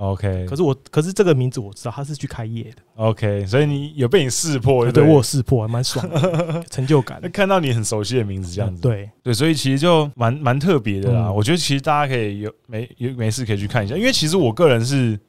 [0.00, 2.76] OK，可是我，可是这个名字我知道他是去开业的。
[2.94, 7.20] OK，所以你有被你识破对，对，对我有识破，还蛮爽的， 成就感。
[7.30, 11.26] 看到你很熟悉的名字这样子，对对，所以其实就蛮蛮特别的啦。
[11.26, 15.20] 嗯、我觉得其实大家可以有没有没事可以去看一下，因为其实我个人是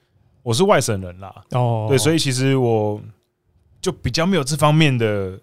[0.41, 1.35] 我是外省人啦。
[1.49, 3.01] 哦，对，所以其实我
[3.81, 5.37] 就比较没有这方面的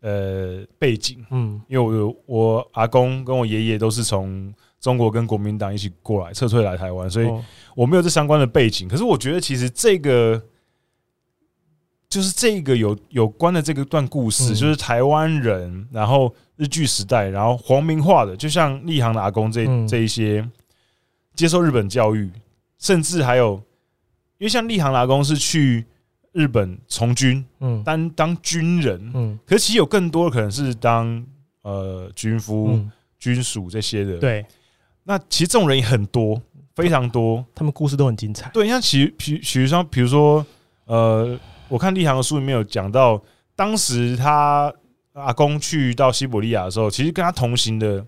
[0.00, 1.22] 呃背景。
[1.30, 4.50] 嗯，因为我有我阿公跟我爷爷都是从。
[4.80, 7.26] 中国跟国民党一起过来撤退来台湾，所以
[7.78, 8.88] 我没有这相关的背景。
[8.88, 10.42] 可是我觉得，其实这个
[12.08, 20.44] 就是这个有有关的这个段故事，就是台湾人，然后日据时代，然后皇民化的，就像立行的阿公这这一些
[21.36, 22.28] 接受日本教育，
[22.80, 23.54] 甚至还有，
[24.38, 25.86] 因为像立行的阿公是去
[26.32, 31.24] 日本从军，嗯，当当军人，嗯，可是其实有更多的可能是当
[31.62, 32.76] 呃军夫、
[33.20, 34.44] 军属这些的，对。
[35.04, 36.38] 那其实这种人也很多，
[36.82, 38.50] 非常多，他们故事都很精彩。
[38.54, 40.46] 对，像其实，比比如说，比如说，
[40.86, 43.20] 呃，我看立航的书里面有讲到，
[43.56, 44.72] 当时他
[45.12, 48.04] 阿公去到西伯利亚的时候，其实跟他同行的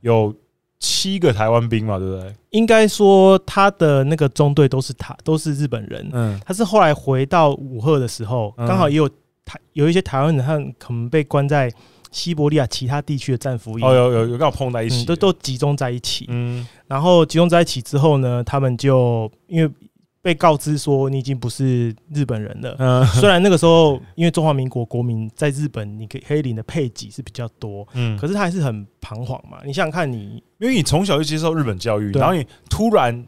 [0.00, 0.34] 有
[0.78, 2.34] 七个台湾兵嘛，对不对？
[2.50, 6.08] 应该说他的那个中队都是他，都是日本人。
[6.12, 9.08] 嗯，他是后来回到武赫的时候，刚好也有
[9.44, 11.70] 台有一些台湾人，他可能被关在。
[12.10, 16.26] 西伯利亚其他地区的战俘营，哦，有有有刚好碰在一起，都都集中在一起。
[16.28, 19.72] 嗯，然后集中在一起之后呢，他们就因为
[20.22, 22.76] 被告知说你已经不是日本人了。
[22.78, 29.58] 嗯， 虽然那个时候因为中华民国国民在日本，你可以可以领的配给是比较多，嗯，可是他还是很彷徨嘛。
[29.64, 33.26] 你想想看，你因为你从小就接受日本教育，然后你突然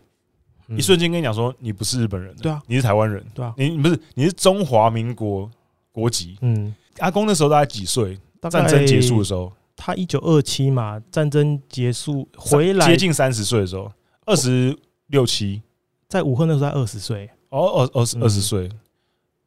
[0.76, 5.50] 一瞬间跟你讲说你不是日本人，对啊，你是台湾人，对啊，你不是你是中华民国
[5.92, 6.36] 国籍。
[6.40, 8.18] 嗯，阿公那时候大概几岁？
[8.50, 13.90] 战争结束的时候，他一九二七嘛，战争结束回来接近三十岁的时候，
[14.26, 14.76] 二十
[15.08, 15.62] 六七，
[16.08, 18.68] 在武汉那时候才二十岁，哦，二二十二十岁，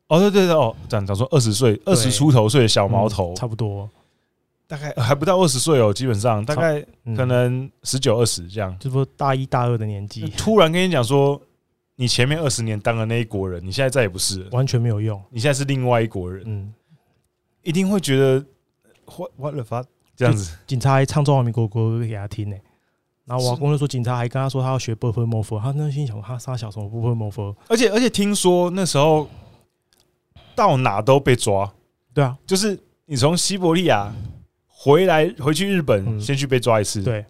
[0.08, 3.90] 哦，对对对，哦，这样讲说二十岁，二十出头岁的小毛头，差不多，
[4.68, 6.82] 大概还不到二十岁哦，基本上大概
[7.16, 11.40] 可能十九二十这样，就说大一大二的年纪，突然跟你讲说，
[11.96, 16.74] 你前面二十年当了那一国人，你现在再也不是，完全没有用，你现在是另外一国人，嗯，
[17.62, 18.46] 一定会觉得。
[19.18, 19.86] what what the fuck
[20.16, 20.58] 这样子。
[20.68, 22.56] 警察还唱中华民国国歌给他听呢。
[23.26, 29.28] 然后我阿公就说警察还跟他说他要学部分 move 他那心想他杀小什么分 move 而且而且听说那时候
[30.56, 31.70] 到哪都被抓。
[32.14, 32.38] 对啊。
[32.46, 34.14] 就是你从西伯利亚
[34.68, 37.02] 回来回去日本先去被抓一次。
[37.02, 37.26] 对。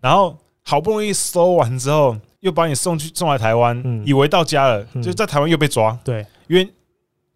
[0.00, 5.98] 然后好不容易搜完之后又把你送去送来台湾以为到家了就在台湾又被抓。
[6.02, 6.24] 对。
[6.48, 6.66] 因为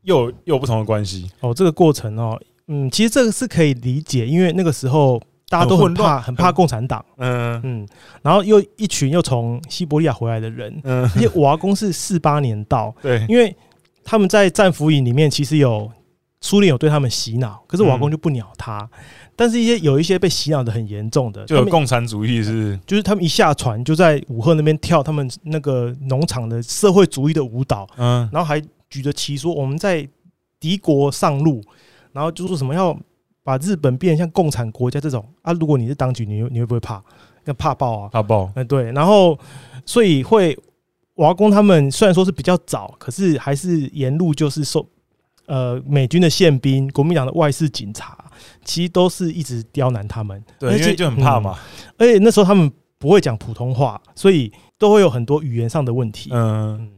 [0.02, 1.30] 又有又有不同的关系。
[1.40, 7.04] 哦这个过程哦嗯，其实这个是可以理解，因为那个时候大家都很怕，很怕共产党。
[7.16, 7.60] 嗯。
[7.64, 7.88] 嗯，
[8.22, 13.54] 然后又一群又从西伯利亚回来的人，嗯，而且我阿公是四八年到， 对，因为
[14.04, 15.90] 他们在战俘营里面其实有
[16.40, 18.88] 苏联有对他们洗脑，可是我阿公就不鸟他。
[19.34, 28.60] 但是，一些有一些被洗脑的很严重的，就有共产主义是，就是他们一下船就在武赫那边跳他们那个农场的社会主义的舞蹈，嗯，然后还
[28.90, 30.04] 举着旗说我们在
[30.58, 31.62] 敌国上路，
[32.18, 32.98] 然后就说什么要
[33.44, 37.00] 把日本变成像共产国家这种啊，如果你是当局，你你会不会怕？
[37.44, 39.38] 那怕爆啊，怕爆，嗯，对，然后
[39.86, 40.58] 所以会
[41.14, 44.84] 瓦工他们虽然说是比较早，可是还是沿路就是受
[45.46, 48.18] 呃美军的宪兵、国民党的外事警察。
[48.64, 51.58] 其实都是一直刁难他们，对，因为就很怕嘛。
[51.96, 56.30] 而且那时候他们不会讲普通话，所以都会有很多语言上的问题。
[56.32, 56.88] 嗯，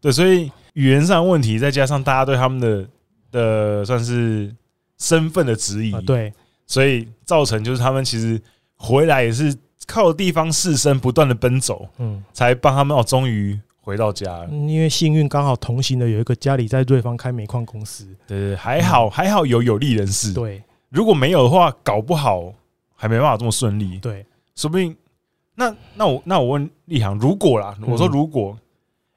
[0.00, 2.88] 对，所以语言上的问题，再加上大家对他们的
[3.30, 4.54] 的算是
[4.98, 6.32] 身份的质疑，对，
[6.66, 8.40] 所以造成就是他们其实
[8.76, 14.48] 回来也是靠地方士绅不断的奔走，嗯，才帮他们哦，终于回到家了。
[14.50, 20.62] 因为幸运刚好同行的有一个家里在瑞芳开煤矿公司，对对，还好还好有有利人士，对。
[20.90, 22.52] 如果没有的话，搞不好
[22.94, 23.98] 还没办法这么顺利。
[23.98, 24.24] 对，
[24.56, 24.96] 说不定
[25.54, 28.60] 那那我那我问立航，如果啦，我说如果，嗯、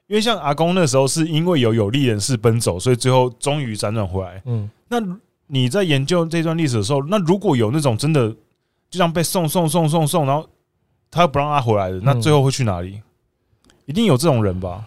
[0.08, 4.42] 因为像阿公那时候是因为有有利人士奔走，所以最后终于辗转回来。
[4.44, 5.00] 嗯，那
[5.54, 8.30] 你在研究这段历史的时候，那如果有那种真的
[8.88, 10.48] 就像被送送送送送，然后
[11.10, 13.02] 他不让他回来的，那最后会去哪里？
[13.84, 14.86] 一定有这种人吧？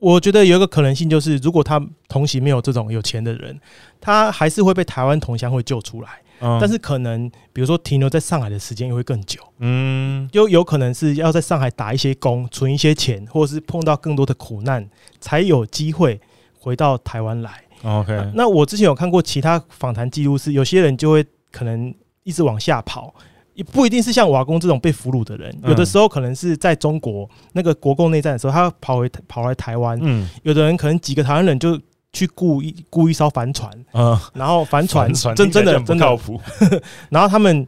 [0.00, 3.56] 我觉得有一个可能性就是，如果他同行没有这种有钱的人，
[4.00, 6.08] 他还是会被台湾同乡会救出来。
[6.40, 9.40] 嗯，但是可能比如说停留在上海的时间也会更久。
[9.60, 14.90] 嗯，又有可能是要在上海打一些工，存一些钱，或者是碰到更多的苦难，
[15.20, 16.20] 才有机会
[16.58, 17.62] 回到台湾来。
[17.82, 23.14] OK，那我之前有看过其他访谈记录，是有些人就会可能一直往下跑。
[23.54, 29.98] 也不一定是像瓦工这种被俘虏的人，有的时候可能是在中国那个国共内战的时候，他跑回跑来台湾。
[30.00, 31.78] 嗯，有的人可能几个台湾人就
[32.14, 36.40] 去雇一雇一艘帆船，嗯，然后帆船真真的真靠谱。
[37.10, 37.66] 然后他们，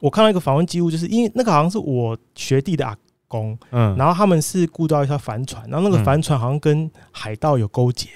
[0.00, 2.96] 我看到一个访问记录，就是因为那个好像是我学弟的阿
[3.28, 8.08] 公，嗯，然后他们是雇到一艘帆船，然后那个帆船好像跟海盗有勾结，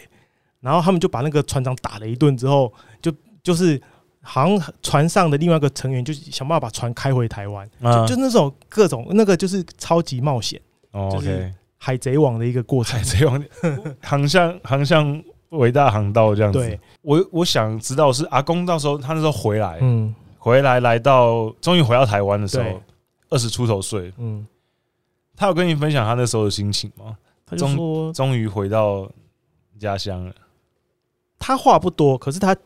[0.60, 3.80] 然后他们就把那个船长打了一顿之后，就就是。
[4.22, 10.60] 好像船上的另外一个成员就想办法把船开回台湾，就就那种各种那个就是超级冒险，
[11.10, 12.98] 就是海贼王的一个过程。
[12.98, 13.42] 海贼王
[14.02, 16.58] 航向航向伟大航道这样子。
[16.58, 22.78] 对，我我想知道是阿公到时候他那时候回来，嗯，回来来到终于回到台湾的时候，
[23.30, 24.46] 二十出头岁，嗯，
[25.34, 27.16] 他有跟你分享他那时候的心情吗？
[27.46, 29.10] 他就说终于回到
[29.78, 30.34] 家乡了。
[31.40, 32.56] 他话不多，可是他。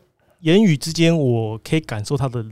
[0.41, 2.45] 言语之间，我可以感受他的，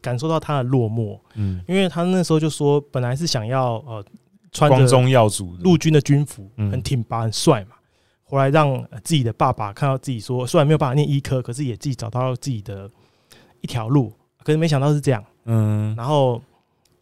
[0.00, 1.18] 感受到他的落寞。
[1.34, 4.04] 嗯，因为他那时候就说，本来是想要呃
[4.52, 5.00] 穿着
[5.58, 7.70] 陆军的军服，很挺拔、很帅嘛。
[8.22, 12.88] 后来让自己的爸爸看到自己说，虽然没有办法念医科，可是也自己找到自己的
[13.60, 14.12] 一条路。
[14.44, 15.24] 可是没想到是这样。
[15.46, 16.40] 嗯，然后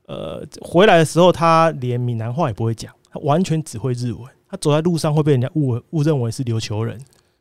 [0.06, 4.22] 呃回来的时候，他连闽南话也不会讲，他完全只会日文。
[4.48, 6.98] 他走在路上会被人家误误认为是琉球人。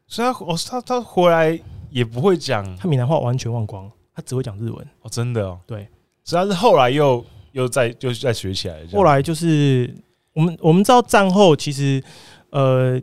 [0.07, 1.59] 所以他，哦，他他回来。
[1.93, 4.77] 也不会讲，他闽南话完全忘光，他只会讲日文。
[5.03, 5.59] 哦，真的哦。
[5.67, 5.87] 对，
[6.25, 8.83] 主要是后来又又再就再学起来。
[8.91, 9.95] 后来就是
[10.33, 12.03] 我们我们知道战后其实
[12.49, 12.99] 呃，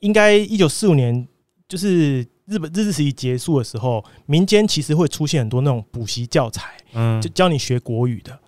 [0.00, 1.28] 应该一九四五年
[1.68, 8.40] 就是日本日治时期结束的时候，民间其实会出现很多那种补习教材，嗯，就教你学国语的。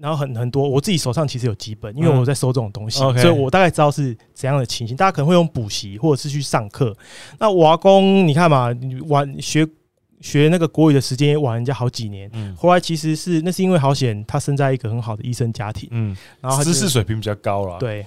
[0.00, 4.96] 然后很很多，我自己手上其实有几本，因为我在收这种东西，嗯、所以我大概知道是怎样的情形。
[4.96, 6.94] 大家可能会用补习或者是去上课。
[7.38, 9.66] 那我阿公，你看嘛，你晚学
[10.20, 12.28] 学那个国语的时间也晚人家好几年。
[12.32, 15.88] 嗯，后来其实是那是因为好险，他生在一个很好的医生家庭。
[15.92, 17.78] 嗯，然后他知识水平比较高了。
[17.78, 18.04] 对，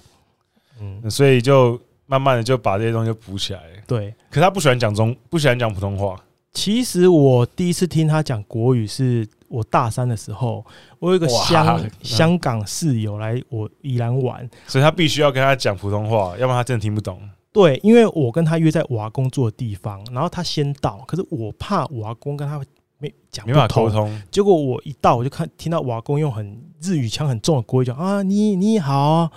[0.82, 3.62] 嗯，所以就慢慢的就把这些东西补起来。
[3.88, 6.20] 对，可他不喜欢讲中，不喜欢讲普通话。
[6.54, 10.66] 其实我第一次听他讲国语是我大三的时候，
[11.00, 17.22] 我有一个香香港室友来我宜兰玩，所以他必须要跟他讲普通话，要不然他真的听不懂。
[17.52, 22.60] 对，因为我跟他约在我阿公住的地方，然后他先到，可是我怕我阿公跟他
[22.98, 29.32] 没讲没法沟通，结果我一到，我就看听到我阿公用很日语腔很重的国语讲啊，你你好，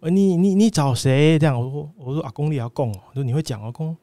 [0.00, 1.38] 你你你找谁？
[1.38, 3.96] 这样我说我说阿公你要供，我说你会讲阿公。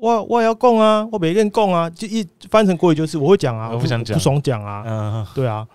[0.00, 5.66] 我我也要供啊，我每个人供啊，就一翻成国语就是我会讲啊，我不想讲，不爽讲啊，嗯，对啊，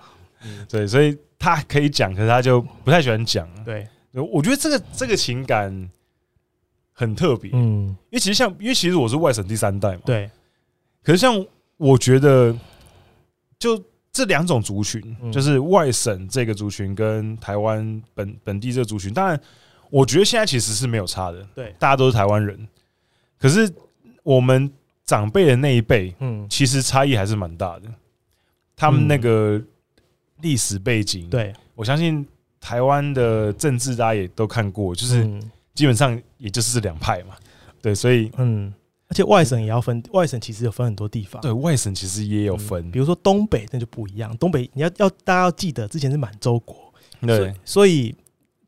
[0.70, 3.48] 对，所以他可以讲，可是他就不太喜欢讲。
[3.66, 5.90] 对，我觉得这个这个情感
[6.94, 10.30] 很特别，嗯，因为其实像，因为其实我是外省第三代嘛，对，
[11.04, 11.44] 可是像
[11.78, 12.56] 我觉得，
[13.58, 15.02] 就这两种族群，
[15.32, 19.40] 就是外省这个族群跟台湾本本地这个族群，当然，
[19.90, 21.42] 我觉得现在其实是没有差的。
[21.56, 22.68] 对，大家都是台湾人，
[23.40, 23.72] 可是
[24.24, 24.72] 我们
[25.06, 27.84] 长辈的那一辈，嗯，其实差异还是蛮大的。
[28.76, 29.62] 他们那个
[30.42, 32.26] 历史背景，对，我相信
[32.60, 35.28] 台湾的政治大家也都看过，就是
[35.74, 37.36] 基本上也就是这两派嘛。
[37.82, 38.74] 对，所以嗯。
[39.08, 41.42] 而且外省也要分，外省其实有分很多地方。
[41.42, 44.34] 对，外省其实也有分，比如说东北那就不一样。
[44.38, 46.94] 东北你要要大家要记得，之前是满洲国。
[47.20, 48.16] 对，所以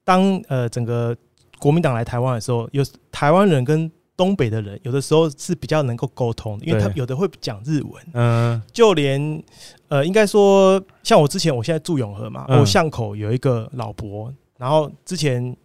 [0.04, 1.16] 当呃整个
[1.60, 8.04] 国民党来台湾的时候，有台湾人跟东北的人，有的时候是比较能够沟通的，因为他有的会讲日文。
[8.14, 9.44] 嗯，就连
[9.88, 15.56] 呃，应该说像我之前，我现在住永和嘛，我巷口有一个老伯，然后之前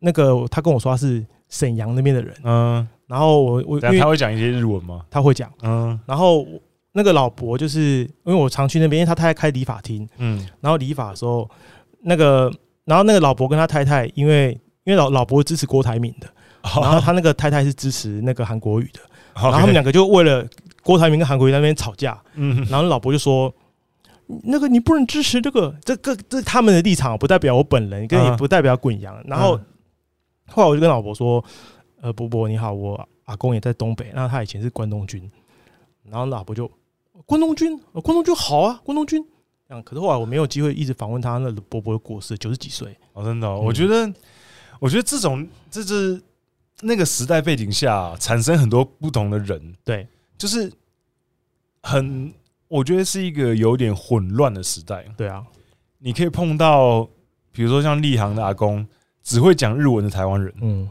[0.00, 2.34] 那个他跟我说他是沈阳那边的人。
[2.44, 2.88] 嗯。
[3.06, 5.00] 然后我我他会讲一些日文吗？
[5.08, 5.98] 他会讲，嗯。
[6.04, 6.46] 然后
[6.92, 10.46] 那个老伯就是因为我常去那边，因为他太太开理发厅，嗯。
[10.60, 11.48] 然后理发的时候，
[12.02, 12.52] 那个
[12.84, 14.52] 然后那个老伯跟他太太，因为
[14.84, 16.28] 因为老老伯支持郭台铭的，
[16.62, 19.00] 然后他那个太太是支持那个韩国语的，
[19.34, 20.46] 然后他们两个就为了
[20.82, 22.66] 郭台铭跟韩国瑜那边吵架，嗯。
[22.70, 23.52] 然后老婆就说
[24.44, 29.58] ：“那个你不能支持这个，这个这他们的立场不代表我本人，跟也不代表滚阳。”然后
[30.46, 31.44] 后来我就跟老婆说。
[32.00, 35.28] 呃，伯伯你好，我阿公也在东北，那他以前是关东军，
[36.08, 36.70] 然后老婆就
[37.26, 39.20] 关东军，关东军好啊，关东军。
[39.68, 44.08] 嗯，可是后来我没有机会一直访问他，那伯伯过世九十几岁，哦，真的，哦，我觉得，
[44.78, 46.22] 我觉得这种这是
[46.82, 50.06] 那个时代背景下产生很多不同的人，对，
[50.36, 50.72] 就是
[51.82, 52.32] 很，
[52.68, 55.44] 我觉得是一个有点混乱的时代，对啊，
[55.98, 57.08] 你可以碰到，
[57.52, 58.86] 比如说像立航的阿公，
[59.22, 60.90] 只会讲日文的台湾人，嗯。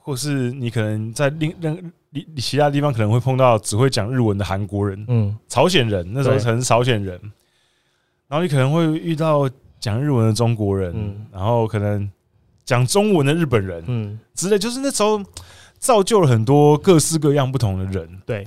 [0.00, 7.20] 或是你可能在另另其他地方可能会碰到只会讲日文的韩国人，嗯，朝鲜人那时候可能是朝鲜人，
[8.26, 9.46] 然后你可能会遇到
[9.78, 12.10] 讲日文的中国人，嗯，然后可能
[12.68, 15.24] 讲中文的日本人，嗯，之类，就是那时候
[15.78, 18.46] 造就了很多各式各样不同的人，对，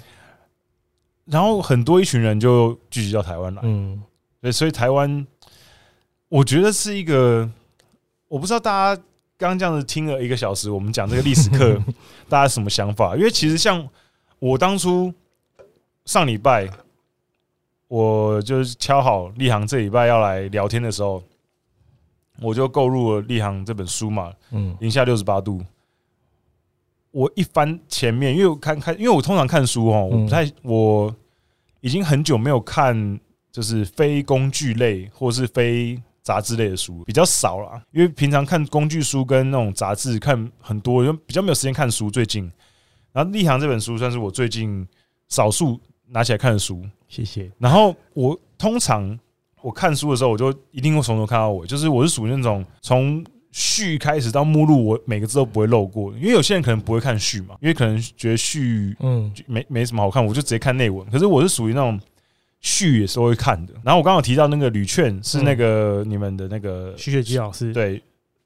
[1.26, 4.00] 然后很多一群人就聚集到台湾来，嗯，
[4.40, 5.26] 对，所以台湾
[6.30, 7.50] 我觉得是一个，
[8.28, 9.02] 我不知道大家。
[9.38, 11.76] 刚刚这样子听了一个小时，我们讲这个历史课，
[12.30, 13.16] 大家什么想法？
[13.16, 13.90] 因为其实像
[14.38, 15.12] 我当初
[16.06, 16.70] 上礼拜，
[17.88, 21.24] 我就是敲好立行这礼拜要来聊天的时候，
[22.42, 24.34] 我就购入了立行这本书嘛。
[24.52, 25.64] 嗯，零下六十八度。
[27.12, 31.16] 我一翻前面，因为我看看，因为我通常看书哦，我不太，我
[31.80, 33.20] 已经很久没有看，
[33.52, 36.02] 就是非工具类或是非。
[36.24, 42.12] 杂志类的书比较少了，因为平常看工具书跟那种杂志看很多，就比较没有时间看书。
[42.12, 42.44] 最近，
[43.12, 44.88] 然后立行这本书算是我最近
[45.30, 45.80] 少数
[46.10, 46.86] 拿起来看的书。
[47.08, 47.52] 谢谢。
[47.58, 49.18] 然后我通常
[49.62, 56.12] 我看书的时候，我就一定会从头看到尾，就是我是属于那种从序开始到目录，我每个字都不会漏过。
[56.14, 61.06] 因为有些人可能不会看序嘛，因为可能觉得序嗯没没什么好看，我就直接看内文。
[61.10, 62.00] 可是我是属于那种。
[62.64, 68.00] 序也是会看的，然后我刚刚提到那个吕劝是那个你们的那个徐雪姬老师，对，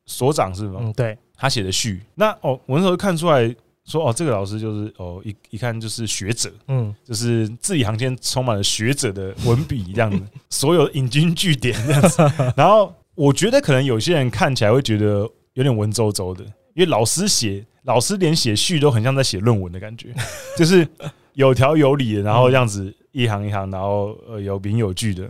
[0.05, 0.79] 所长是吗？
[0.81, 1.99] 嗯，对，他写的序。
[2.13, 3.53] 那哦，我那时候看出来
[3.85, 12.21] 说，哦，这个老师就是哦，一一看就是学者，嗯，就是字里行间充满了学者的文笔这样子，所有引经据典这样子。
[12.55, 20.13] 然后我觉得可能有些人看起来会觉得有点文绉绉的，因为老师写，老师连写序都很像在写论文的感觉，
[20.57, 20.87] 就是
[21.33, 22.93] 有条有理的，然后这样子。
[23.15, 25.25] 一行一行，然后呃有凭有据的。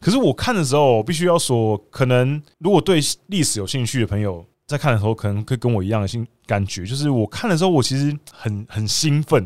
[0.00, 2.98] 可是我看的时候，我必须要说，可能如果对
[3.28, 9.44] 历史有兴趣的朋友在看的时候，可能会跟我一样的心感觉，就是我看的时候，我其实很很兴奋，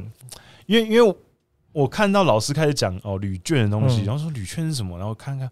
[0.67, 1.15] 因为因为
[1.73, 5.51] 我看到老师开始讲哦旅券的东西，然后说旅券是什么，然后看看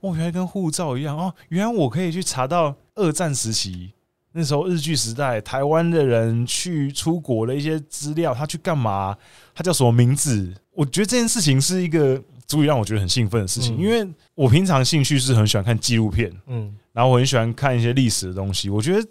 [0.00, 3.92] 哦原来跟护照一样哦，原来我可以去查到二战时期
[4.32, 9.16] 那时候日据时代台湾的人去出国的一些资料，他去干嘛，
[9.54, 10.54] 他叫什么名字。
[10.72, 18.68] 我觉得这件事情是一个足以让我觉得很兴奋的事情，因为我平常兴趣是很喜欢看纪录片，嗯，然后我很喜欢看一些历史的东西。
[18.68, 19.08] 我觉得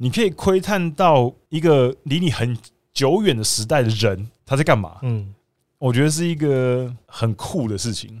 [0.00, 2.56] 你可以窥探到一个离你很
[2.92, 5.34] 久远的时代的人他在干嘛，嗯，
[5.78, 8.20] 我觉得是一个很酷的事情。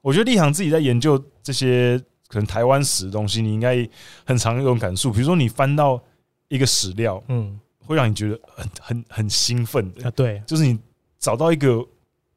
[0.00, 3.88] 我觉得立航自己在研究这些可能台湾史的东西，你应该
[4.24, 5.12] 很常有种感触。
[5.12, 6.02] 比如说你翻到
[6.48, 10.78] 一个史料，嗯，会让你觉得很很很兴奋的啊，对，就是你
[11.18, 11.86] 找到一个。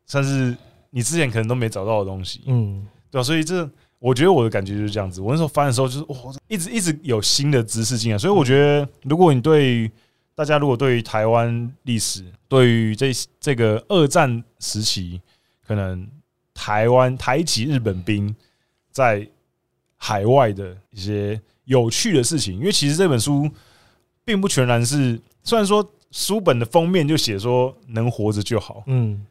[0.06, 0.56] 算是
[0.90, 3.24] 你之前可能都没找到的东西，嗯，对吧？
[3.24, 3.68] 所以这
[4.04, 5.22] 我觉得我的感觉就是这样子。
[5.22, 8.18] 我那时候翻的时候，就是哇，一直一直有新的知识进来。
[8.18, 9.90] 所以我觉得，如果你对
[10.36, 15.22] 大家如果对于台湾历史，对于这这个二战时期，
[15.66, 16.06] 可能
[16.54, 18.36] 台湾台籍日本兵
[18.92, 19.26] 在
[19.96, 22.56] 海外的一些有趣的事情。
[22.58, 23.50] 因为其实这本书
[24.26, 29.26] 并不全然是，虽然说书本的封面就写说能活着就好，嗯，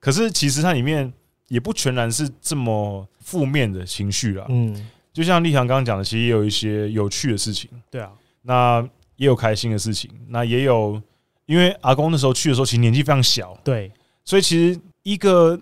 [0.00, 1.12] 可是其实它里面
[1.48, 11.00] 也不全然是这么负面的情绪啦，嗯，就像立强刚刚讲的，其实也有一些有趣的事情，对啊，那也有开心的事情，那也有。
[11.46, 13.88] 因为阿公那时候去的时候，其实年纪非常小，对，
[14.24, 15.56] 所以其实一个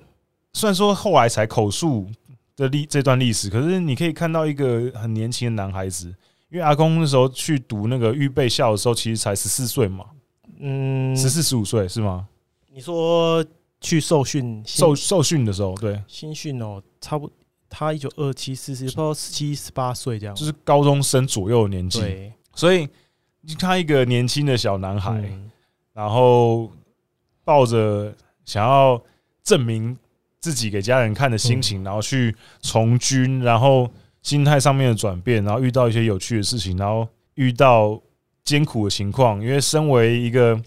[0.55, 2.09] 虽然说后来才口述
[2.57, 6.07] 的历这段历史，可是你可以看到一个很年轻的男孩子。
[6.49, 10.07] 因为阿公那时候去读那个预备校的时候，其实才十四岁嘛，
[10.59, 12.26] 嗯，十四十五岁是吗？
[12.72, 13.45] 你说
[13.85, 17.37] 去受训受受训的时候，对，新训哦，差不多
[17.68, 22.89] 他一九二七四十，不知道十七十八岁这样，就是高中生左右的年纪，对，所以
[23.43, 25.12] 你看一个年轻的小男孩。
[25.12, 25.51] 嗯。
[25.95, 26.68] 然后
[27.45, 28.12] 抱着
[28.45, 29.01] 想要
[29.45, 29.97] 证明
[30.41, 33.89] 自己给家人看的心情，然后去从军，然后
[34.20, 38.03] 心态上面的转变，然后遇到一些有趣的事情，然后遇到
[38.43, 39.41] 艰苦的情况。
[39.41, 40.61] 因为身为一个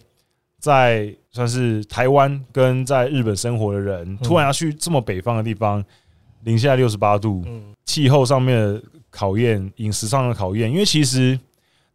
[0.59, 5.83] 在算是台湾跟在日本生活的人，突然要去这么北方的地方，
[6.43, 7.45] 零下六十八度，
[7.85, 10.69] 气候上面的考验，饮食上的考验。
[10.71, 11.39] 因为其实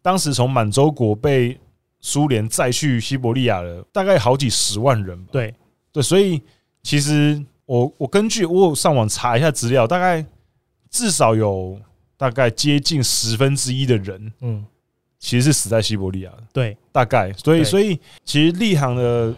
[0.01, 1.59] 当时从满洲国被
[2.01, 5.31] 苏联再去西伯利亚了，大概好几十万人吧。
[5.33, 5.55] 对
[5.93, 6.41] 对，所以
[6.83, 10.25] 其实我我根据我有上网查一下资料，大概
[10.91, 11.81] 至少有
[12.17, 14.65] 大概接近十分之一的人，嗯，
[15.23, 16.33] 其实是死在西伯利亚。
[16.53, 17.33] 对，大概。
[17.35, 19.33] 所以所以其实立航的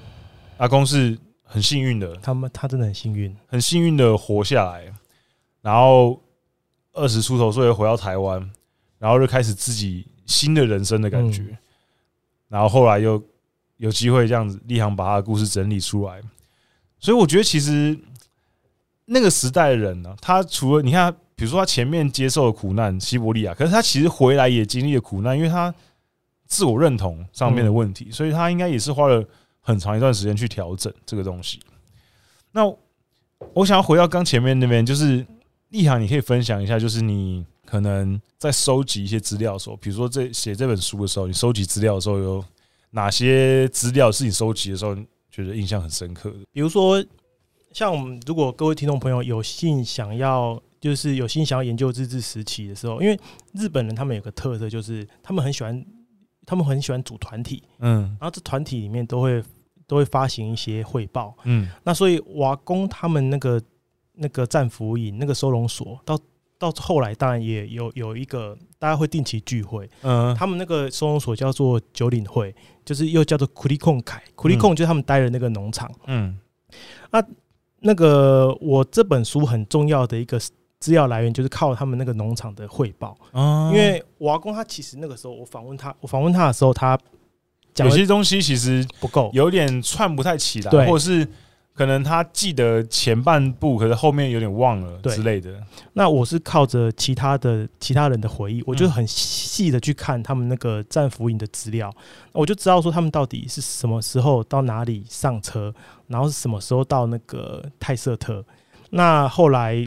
[0.57, 4.91] 阿公是很幸运的，他们他真的很幸运，很幸运的活下来，
[5.61, 6.19] 然后
[6.95, 8.51] 二十出头岁回到台湾，
[8.99, 11.43] 然后就开始自己新的人生的感觉。
[11.43, 11.59] 嗯
[12.49, 13.21] 然后后来又
[13.79, 16.21] 有机会这样子，立航把他的故事整理出来，
[17.01, 17.99] 所以我觉得其实
[19.07, 25.75] 那个时代的人呢，他除了你看，比如说他前面接受了苦难，西伯利亚，可是他其实回来也经历了苦难，因为他
[26.47, 29.25] 自我认同上面的问题，所以他应该也是花了
[29.61, 31.61] 很长一段时间去调整这个东西。
[32.53, 32.65] 那
[33.53, 35.27] 我想要回到刚前面那边，就是
[35.71, 37.45] 立航，你可以分享一下，就是你。
[37.67, 42.45] 可能在收集一些资料的时候，比如说这写这本书的时候，你收集资料的时候有
[42.91, 44.95] 哪些资料是你收集的时候
[45.31, 46.37] 觉得印象很深刻的？
[46.53, 47.03] 比如说，
[47.73, 53.19] 像我们如果各位听众朋友有幸想要，就是有心想要研究日治时期的时候，因为
[53.55, 55.83] 日本人他们有个特色，就是他们很喜欢，
[56.45, 59.43] 他们很喜欢组团体，嗯，然后这团体里面都会
[59.87, 63.59] 都会发行一些汇报，嗯，那所以瓦工他们那个
[64.13, 66.19] 那个战俘营那个收容所到。
[66.57, 69.91] 到后来，当然也有有一个大家会定期聚会。
[70.03, 72.55] 嗯，他们那个收容所叫做九岭会，
[72.85, 75.91] 就是又叫做库里控凯，库里控就是他们待的那个农场。
[76.07, 76.39] 嗯，
[77.11, 77.23] 那
[77.81, 80.41] 那个我这本书很重要的一个
[80.85, 83.17] 资料来源，就是靠他们那个农场的汇报。
[83.33, 86.99] 哦，因为我阿公他其实那个时候我访问他，我访问他的时候，他
[87.73, 91.27] 讲有些东西其实不够，有点串不太起来，或者是。
[91.77, 95.61] 可能他记得前半部，可是后面有点忘了之类的。
[95.95, 101.93] 那我是靠着其他的其他人的回忆，我就很细的去看他们那个战俘营的资料，
[102.31, 105.75] 我就知道说他们到底是什么时候到哪里上车，
[106.07, 108.45] 然后是什么时候到那个泰瑟特。
[108.91, 109.85] 那后来，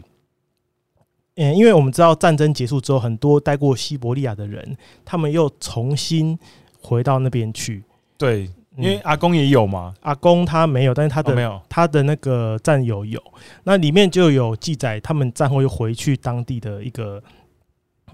[1.38, 6.38] 嗯，因为我们知道战争结束之后，很多待过西伯利亚的人，他们又重新
[6.82, 7.82] 回到那边去。
[8.18, 8.50] 对。
[8.76, 13.20] 因为阿公也有嘛，阿公他没有，但是他的、哦、没有他的那个战友有，
[13.64, 17.20] 那里面就有记载他们战后又回去当地的一个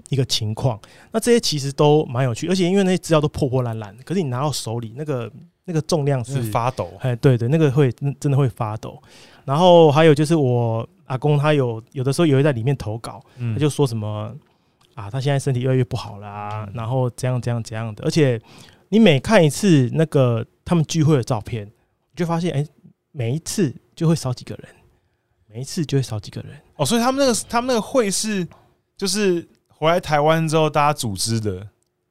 [0.08, 0.80] 一个情况。
[1.12, 5.30] 那这些其实都蛮有趣，而且因为那些资料都破破烂烂，可是你拿到手里，那个
[5.66, 8.98] 那个重量是发抖，哎，对对，那个会真的会发抖。
[9.44, 13.20] 然后还有就是我阿公他有有的时候也会在里面投稿，
[13.54, 14.34] 他就说什么
[14.94, 18.40] 啊，他现在身体越来越不好啦，然后怎样怎样怎样的，而且。
[18.90, 22.68] 你每看一次那个他们聚会的照片，你就发现，哎、欸，
[23.10, 24.68] 每一次就会少几个人，
[25.48, 26.52] 每一次就会少几个人。
[26.76, 28.46] 哦，所以他们那个他们那个会是
[28.96, 31.66] 就是回来台湾之后大家组织的。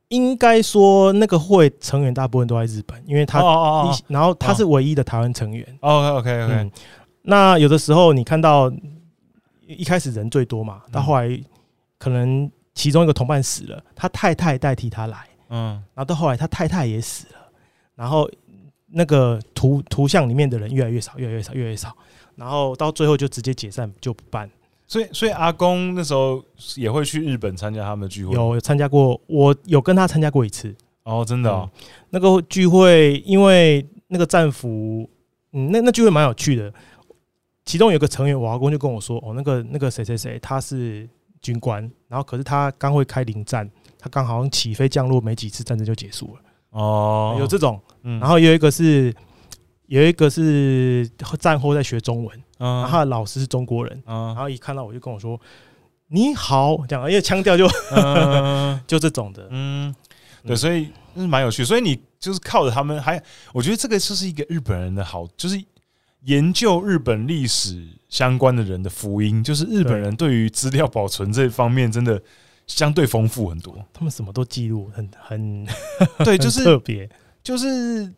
[0.10, 3.40] 应该说那个会成员大部分都在日本，因为他
[4.08, 5.66] 然后他是唯一的台湾成员。
[5.80, 6.72] 哦、OK OK OK、嗯。
[7.24, 8.72] 那有的时候你看到
[9.66, 11.42] 一开始人最多嘛，到后来
[11.98, 15.28] 可能其中一个同伴死了，他太太代替他来。
[15.50, 17.40] 嗯，然后到后来他太太也死了，
[17.96, 18.30] 然后
[18.88, 21.96] 那个图图像里面的人越来越少，越来越少，越来越少，
[22.36, 24.50] 然后到最后就直接解散，就不办。
[24.86, 26.44] 所以，所以阿公那时候
[26.76, 30.76] 也会去日本参加他们的聚会，有参加过，我有跟他参加过一次。
[31.04, 31.80] 哦，真的哦，嗯，
[32.10, 35.10] 那个聚会，因为那个战俘，
[35.52, 36.74] 嗯，那那聚会蛮有趣的。
[37.66, 41.10] 其中有个成员，我阿公就跟我说：“哦，那个那个谁谁谁，他是
[41.42, 46.42] 军官，然后可是他刚会开临战，他刚好像起飞降落没几次，战争就结束了。”
[46.72, 49.14] 哦，有这种，然后有一个是
[49.86, 51.10] 有一个是
[51.40, 55.40] 战后在学中文，然后他的老师是中国人，然后一看到我就跟我说
[56.10, 57.68] ：“你好。”这样，因为腔调就
[58.86, 59.96] 就这种的，嗯，
[60.46, 61.64] 对，所以是蛮有趣。
[61.64, 63.24] 所以你就是靠着他们，还
[63.54, 65.64] 我觉得这个就是一个日本人的好，就是。
[66.26, 72.22] 研究日本历史相关的人的福音，就是日本人对于资料保存这方面真的
[72.66, 73.78] 相对丰富很多。
[73.92, 75.68] 他们什么都记录，很很
[76.24, 77.10] 对，就是 特别，
[77.44, 78.10] 就是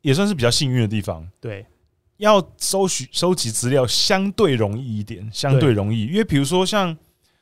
[0.00, 1.28] 也算是比较幸运的地方。
[1.38, 1.66] 对，
[2.16, 6.96] 要收取收集资料相对容易一点，相对容易，因为比如说像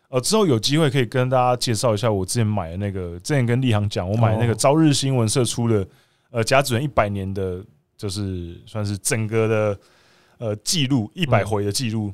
[0.09, 5.87] 呃之后有机会可以跟大家介绍一下我之前买的那个，之前跟立航讲，我买那个朝日新闻社出的
[6.31, 7.65] 呃甲子园一百年的。
[8.05, 9.81] 就是算是整个的
[10.37, 12.13] 呃记录一百回的记录，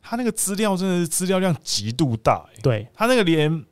[0.00, 2.60] 他那个资料真的是资料量极度大，欸。
[2.62, 3.64] 对，他那个连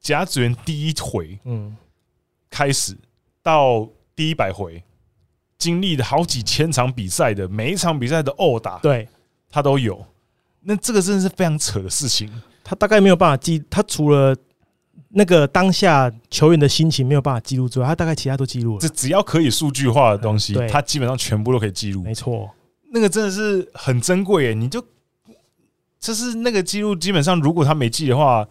[0.00, 1.76] 甲子园第一回嗯
[2.50, 2.98] 开始
[3.40, 4.82] 到第一百回，
[5.56, 9.08] 经历了好几千场比赛的每一场比赛的殴打，对
[9.48, 10.04] 他都有。
[10.62, 12.28] 那这个真的是非常扯的事情。
[12.64, 14.36] 他大概没有办法记，他除了。
[15.14, 18.80] 那个当下球员的心情没有办法记录之外，他大概其他都记录了。
[18.80, 22.02] 这只要可以数据化的东西，他基本上全部都可以记录。
[22.02, 22.50] 没错，
[22.90, 24.54] 那个真的是很珍贵耶！
[24.54, 24.82] 你就
[26.00, 28.48] 就是那个记录，基本上如果他没记的话，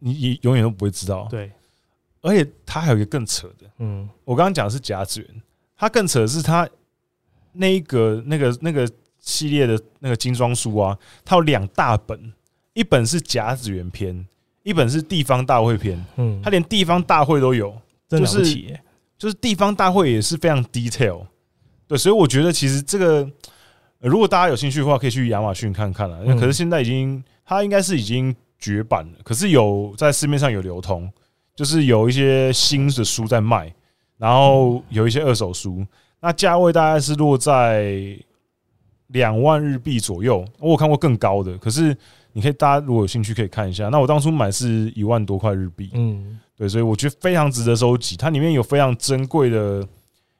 [0.00, 1.28] 你你永远都不会知道。
[1.30, 1.52] 对，
[2.22, 5.42] 而且他还有一个更扯的，嗯，我刚刚讲的是甲子园，
[5.76, 6.68] 他更扯的是他
[7.52, 8.90] 那一个那个那个
[9.20, 12.32] 系列的那个精装书啊，它有两大本，
[12.72, 14.26] 一本是甲子园篇。
[14.68, 17.74] 一本是地方大会篇，嗯，他连地方大会都有，
[18.06, 18.44] 就是
[19.16, 21.22] 就是地方大会也是非常 detail，
[21.86, 23.26] 对，所以我觉得其实这个
[23.98, 26.22] 如果大家有兴趣的话，可以去亚马逊看看了。
[26.38, 31.10] 可是现在已经，它应该是已经绝版了，可是有在市面上有流通，
[31.56, 33.72] 就是有一些新的书在卖，
[34.18, 35.82] 然后有一些二手书，
[36.20, 38.14] 那价位大概是落在
[39.06, 40.44] 两万日币左右。
[40.58, 41.96] 我有看过更高的，可是。
[42.32, 43.88] 你可以，大家如果有兴趣可以看一下。
[43.88, 48.16] 那我当初买是一万多块日币，嗯，对，所以我觉得非常值得收集。
[48.16, 49.86] 它里面有非常珍贵的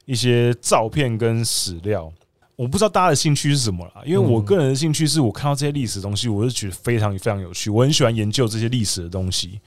[0.04, 2.12] 一些照片跟史料。
[2.56, 7.70] 我不知道大家的兴趣是什么啦，因为我个人的兴趣是我看到这些历史的东西，我是觉得非常非常有趣。
[7.70, 9.60] 我很喜欢研究这些历史的东西。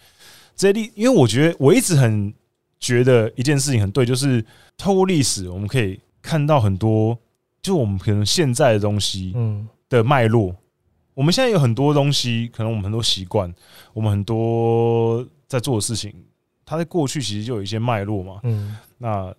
[0.56, 2.34] 这些历，因为我觉得我一直很
[2.80, 4.44] 觉得一件事情很对，就是
[4.78, 7.18] 透过历史，我们可以看到很多，
[7.62, 10.54] 就我们可能现在的东西，嗯，的脉络。
[11.14, 13.54] 我们现在有很多东西，可能我们很多习惯，
[13.94, 16.14] 我们很多在做的事情，
[16.66, 18.40] 它在过去其实就有一些脉络嘛。
[18.44, 19.34] 嗯，那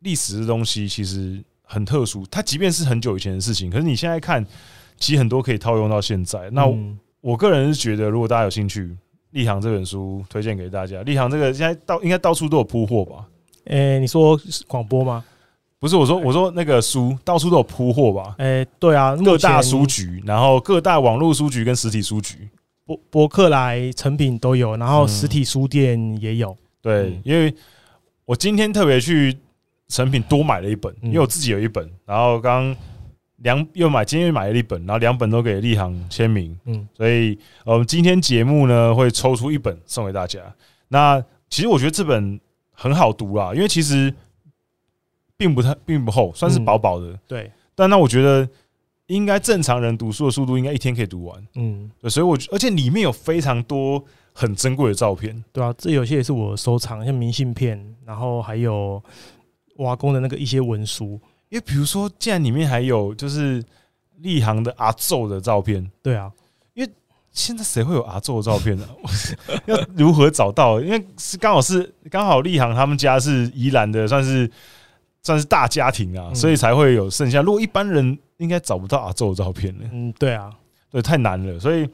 [0.00, 4.44] 历史的东西其实很特殊，它即便是很久以前的事情，可是你现在看，
[4.96, 6.48] 其实很多可以套用到现在。
[6.50, 6.66] 那
[7.20, 8.82] 我个人是觉得，如果大家有兴趣，
[9.30, 11.00] 《立行》这本书推荐给大家。
[11.04, 13.26] 《立行》这个现在到应该到处都有铺货吧？
[13.64, 15.24] 诶，你说广播吗？
[15.80, 18.34] 不是我说，我说那个书到处都有铺货吧？
[18.38, 22.48] 哎、欸，对啊，各大书局，然后各大网络书局跟实体书局，
[22.84, 26.50] 博博客来、成品都有，然后实体书店也有。
[26.50, 27.54] 嗯、对，因为
[28.24, 29.38] 我今天特别去
[29.86, 32.74] 成品多买了一本，因为我自己有一本，然后刚
[33.36, 36.58] 两又买，今天又买了一本，然后两本都给立行签名。
[36.64, 40.40] 嗯，所以我们今天节目呢会抽出一本送给大家。
[40.88, 42.40] 那其实我觉得这本
[42.72, 44.12] 很好读啦，因为其实。
[45.38, 47.06] 并不太，并不厚，算是薄薄的。
[47.06, 48.46] 嗯、对，但那我觉得
[49.06, 51.46] 应该正常人读书的速度，应该一天可以读完。
[51.54, 55.42] 嗯，对，所以我而且里面有非常多很珍贵的照片。
[55.52, 59.00] 对啊，这有些也是我收藏，像明信片，然后还有
[59.76, 61.20] 瓦工的那个一些文书。
[61.50, 63.64] 因为比如说，既然里面还有就是
[64.16, 65.88] 立行的阿祖的照片。
[66.02, 66.32] 对啊，
[66.74, 66.92] 因为
[67.30, 68.88] 现在谁会有阿祖的照片呢？
[69.66, 70.80] 要如何找到？
[70.80, 74.50] 因为是刚好是刚好立行他们家是宜兰的，算是。
[75.22, 77.42] 算是大家庭啊，所以才会有剩下。
[77.42, 79.84] 如果一般人应该找不到阿祖的照片呢？
[79.92, 80.50] 嗯，对啊，
[80.90, 81.58] 对，太难了。
[81.58, 81.88] 所以，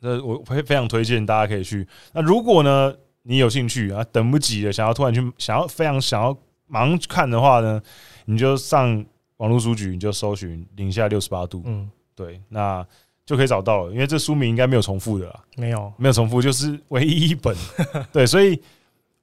[0.00, 1.86] 呃，我非非常推荐大家可以去。
[2.12, 6.34] 那如果呢，你有兴趣啊，等不及了，想要突然去，想要非常想要
[6.66, 7.82] 马上看的话呢，
[8.24, 9.04] 你就上
[9.38, 11.62] 网络书局，你就搜寻“零下六十八度”。
[11.66, 12.86] 嗯，对，那
[13.26, 13.92] 就可以找到了。
[13.92, 17.54] 因为这书名应该没有重复的啦，没有，没有重复，就是唯一一本。
[18.12, 18.58] 对，所以。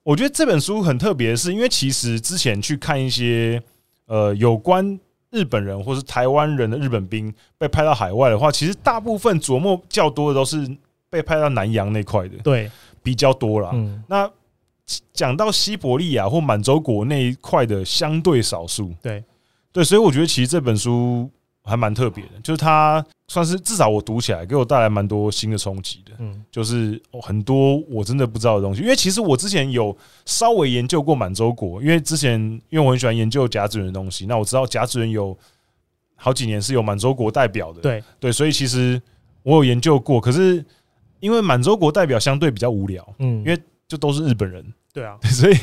[0.03, 3.61] 我觉得这本书很特别，是因为其实之前去看一些
[4.05, 4.99] 呃有关
[5.31, 10.69] 日本人或是台湾人的日本兵被派到海外的话，其实大部分琢磨较多的都是
[11.09, 12.69] 被派到南洋那块的，对，
[13.01, 13.71] 比较多啦。
[14.07, 14.29] 那
[15.13, 19.23] 讲到西伯利亚或满洲国那一块的相对少数，对，
[19.71, 21.29] 对，所以我觉得其实这本书
[21.63, 26.11] 还蛮特别的，就是它算是至少我读起来给我带来蛮多新的冲击的。
[26.19, 28.81] 嗯，就是很多我真的不知道的东西。
[28.81, 29.95] 因为其实我之前有
[30.25, 35.37] 稍微研究过满洲国，因为之前因为我很喜欢研究甲子园的东西，那我知道甲子园有
[36.15, 37.79] 好几年是有满洲国代表的。
[37.81, 39.01] 对对，所以其实
[39.43, 40.19] 我有研究过。
[40.19, 40.63] 可是
[41.21, 43.57] 因为满洲国代表相对比较无聊，嗯，因为
[43.87, 44.65] 就都是日本人。
[44.91, 45.57] 对啊，所以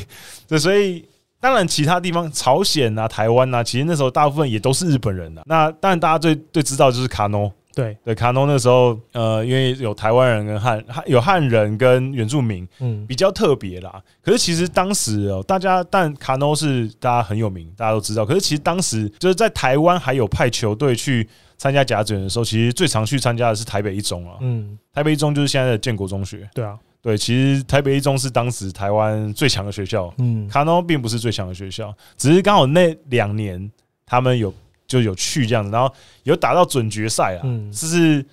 [0.47, 1.05] 对，所以。
[1.41, 5.41] 当然，其他地方，朝鲜啊、台湾啊，其实那时候大部分也都是日本人呐。
[5.47, 7.51] 那当然，大家最最知道就是卡诺。
[7.73, 14.01] 对对，卡诺那时候，呃，因为有台湾人跟汉汉有汉人跟原住民，嗯，比较特别啦。
[14.21, 18.25] 可是其实当时哦，大家但卡诺是大家很有名，大家都知道。
[18.25, 21.25] 可是其实当时就是在台湾还有派球队去
[21.57, 24.35] 参加甲子园的时候，其实最常去参加的是台北一中啊。
[24.41, 26.47] 嗯，台北一中就是现在的建国中学。
[26.53, 26.77] 对啊。
[27.01, 33.71] 对，其实台北一中是当时台湾最强的学校，嗯，卡诺并不是最强的学校，只是刚好那两年
[34.05, 34.53] 他们有
[34.85, 35.91] 就有去这样子，然后
[36.23, 38.25] 有打到准决赛啊，嗯，这是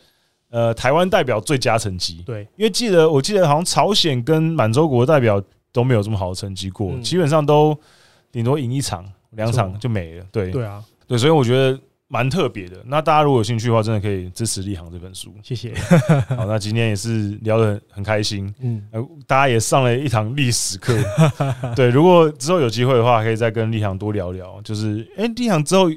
[0.50, 5.42] 呃台湾代表最佳成绩，对，因为记得我记得好像朝鲜跟满洲国代表
[5.72, 7.74] 都没有这么好的成绩过，基本上都
[8.30, 11.80] 顶多赢一场两场就没了，对，对啊，对，所以我觉得。
[12.10, 15.34] 蛮特别的，那大家如果有兴趣的话，真的可以支持立行这本书。
[15.42, 15.74] 谢谢。
[16.34, 18.82] 好，那今天也是聊得很开心，嗯，
[19.26, 20.96] 大家也上了一堂历史课。
[21.76, 24.58] 对，如果之后有机会的话，可以再跟立行多聊聊。
[24.62, 25.90] 就是，哎，立行之后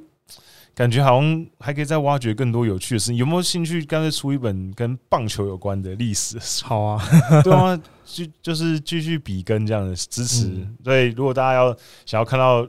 [0.75, 3.15] 感觉好像还可以再挖掘更多有趣的事情。
[3.15, 6.65] 有没有兴趣干脆出一本跟棒球有关的历史书？
[6.65, 7.01] 好啊，
[7.41, 10.51] 对啊，就就是继续比跟这样的支持。
[10.83, 11.73] 所以，如果大家要
[12.05, 12.67] 想要看到。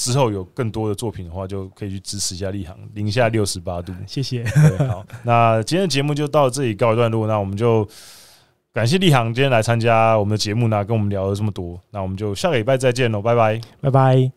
[0.00, 3.92] 之后有更多的作品的话，就可以去支持一下立航零下六十八度。
[4.08, 4.42] 谢谢。
[4.88, 7.26] 好，那今天的节目就到这里告一段落。
[7.26, 7.86] 那我们就
[8.72, 11.78] 感谢立航今天来参加我们的节目呢，跟我们聊了这么多。
[11.90, 14.32] 那我们就下个礼拜再见喽，拜拜，拜拜。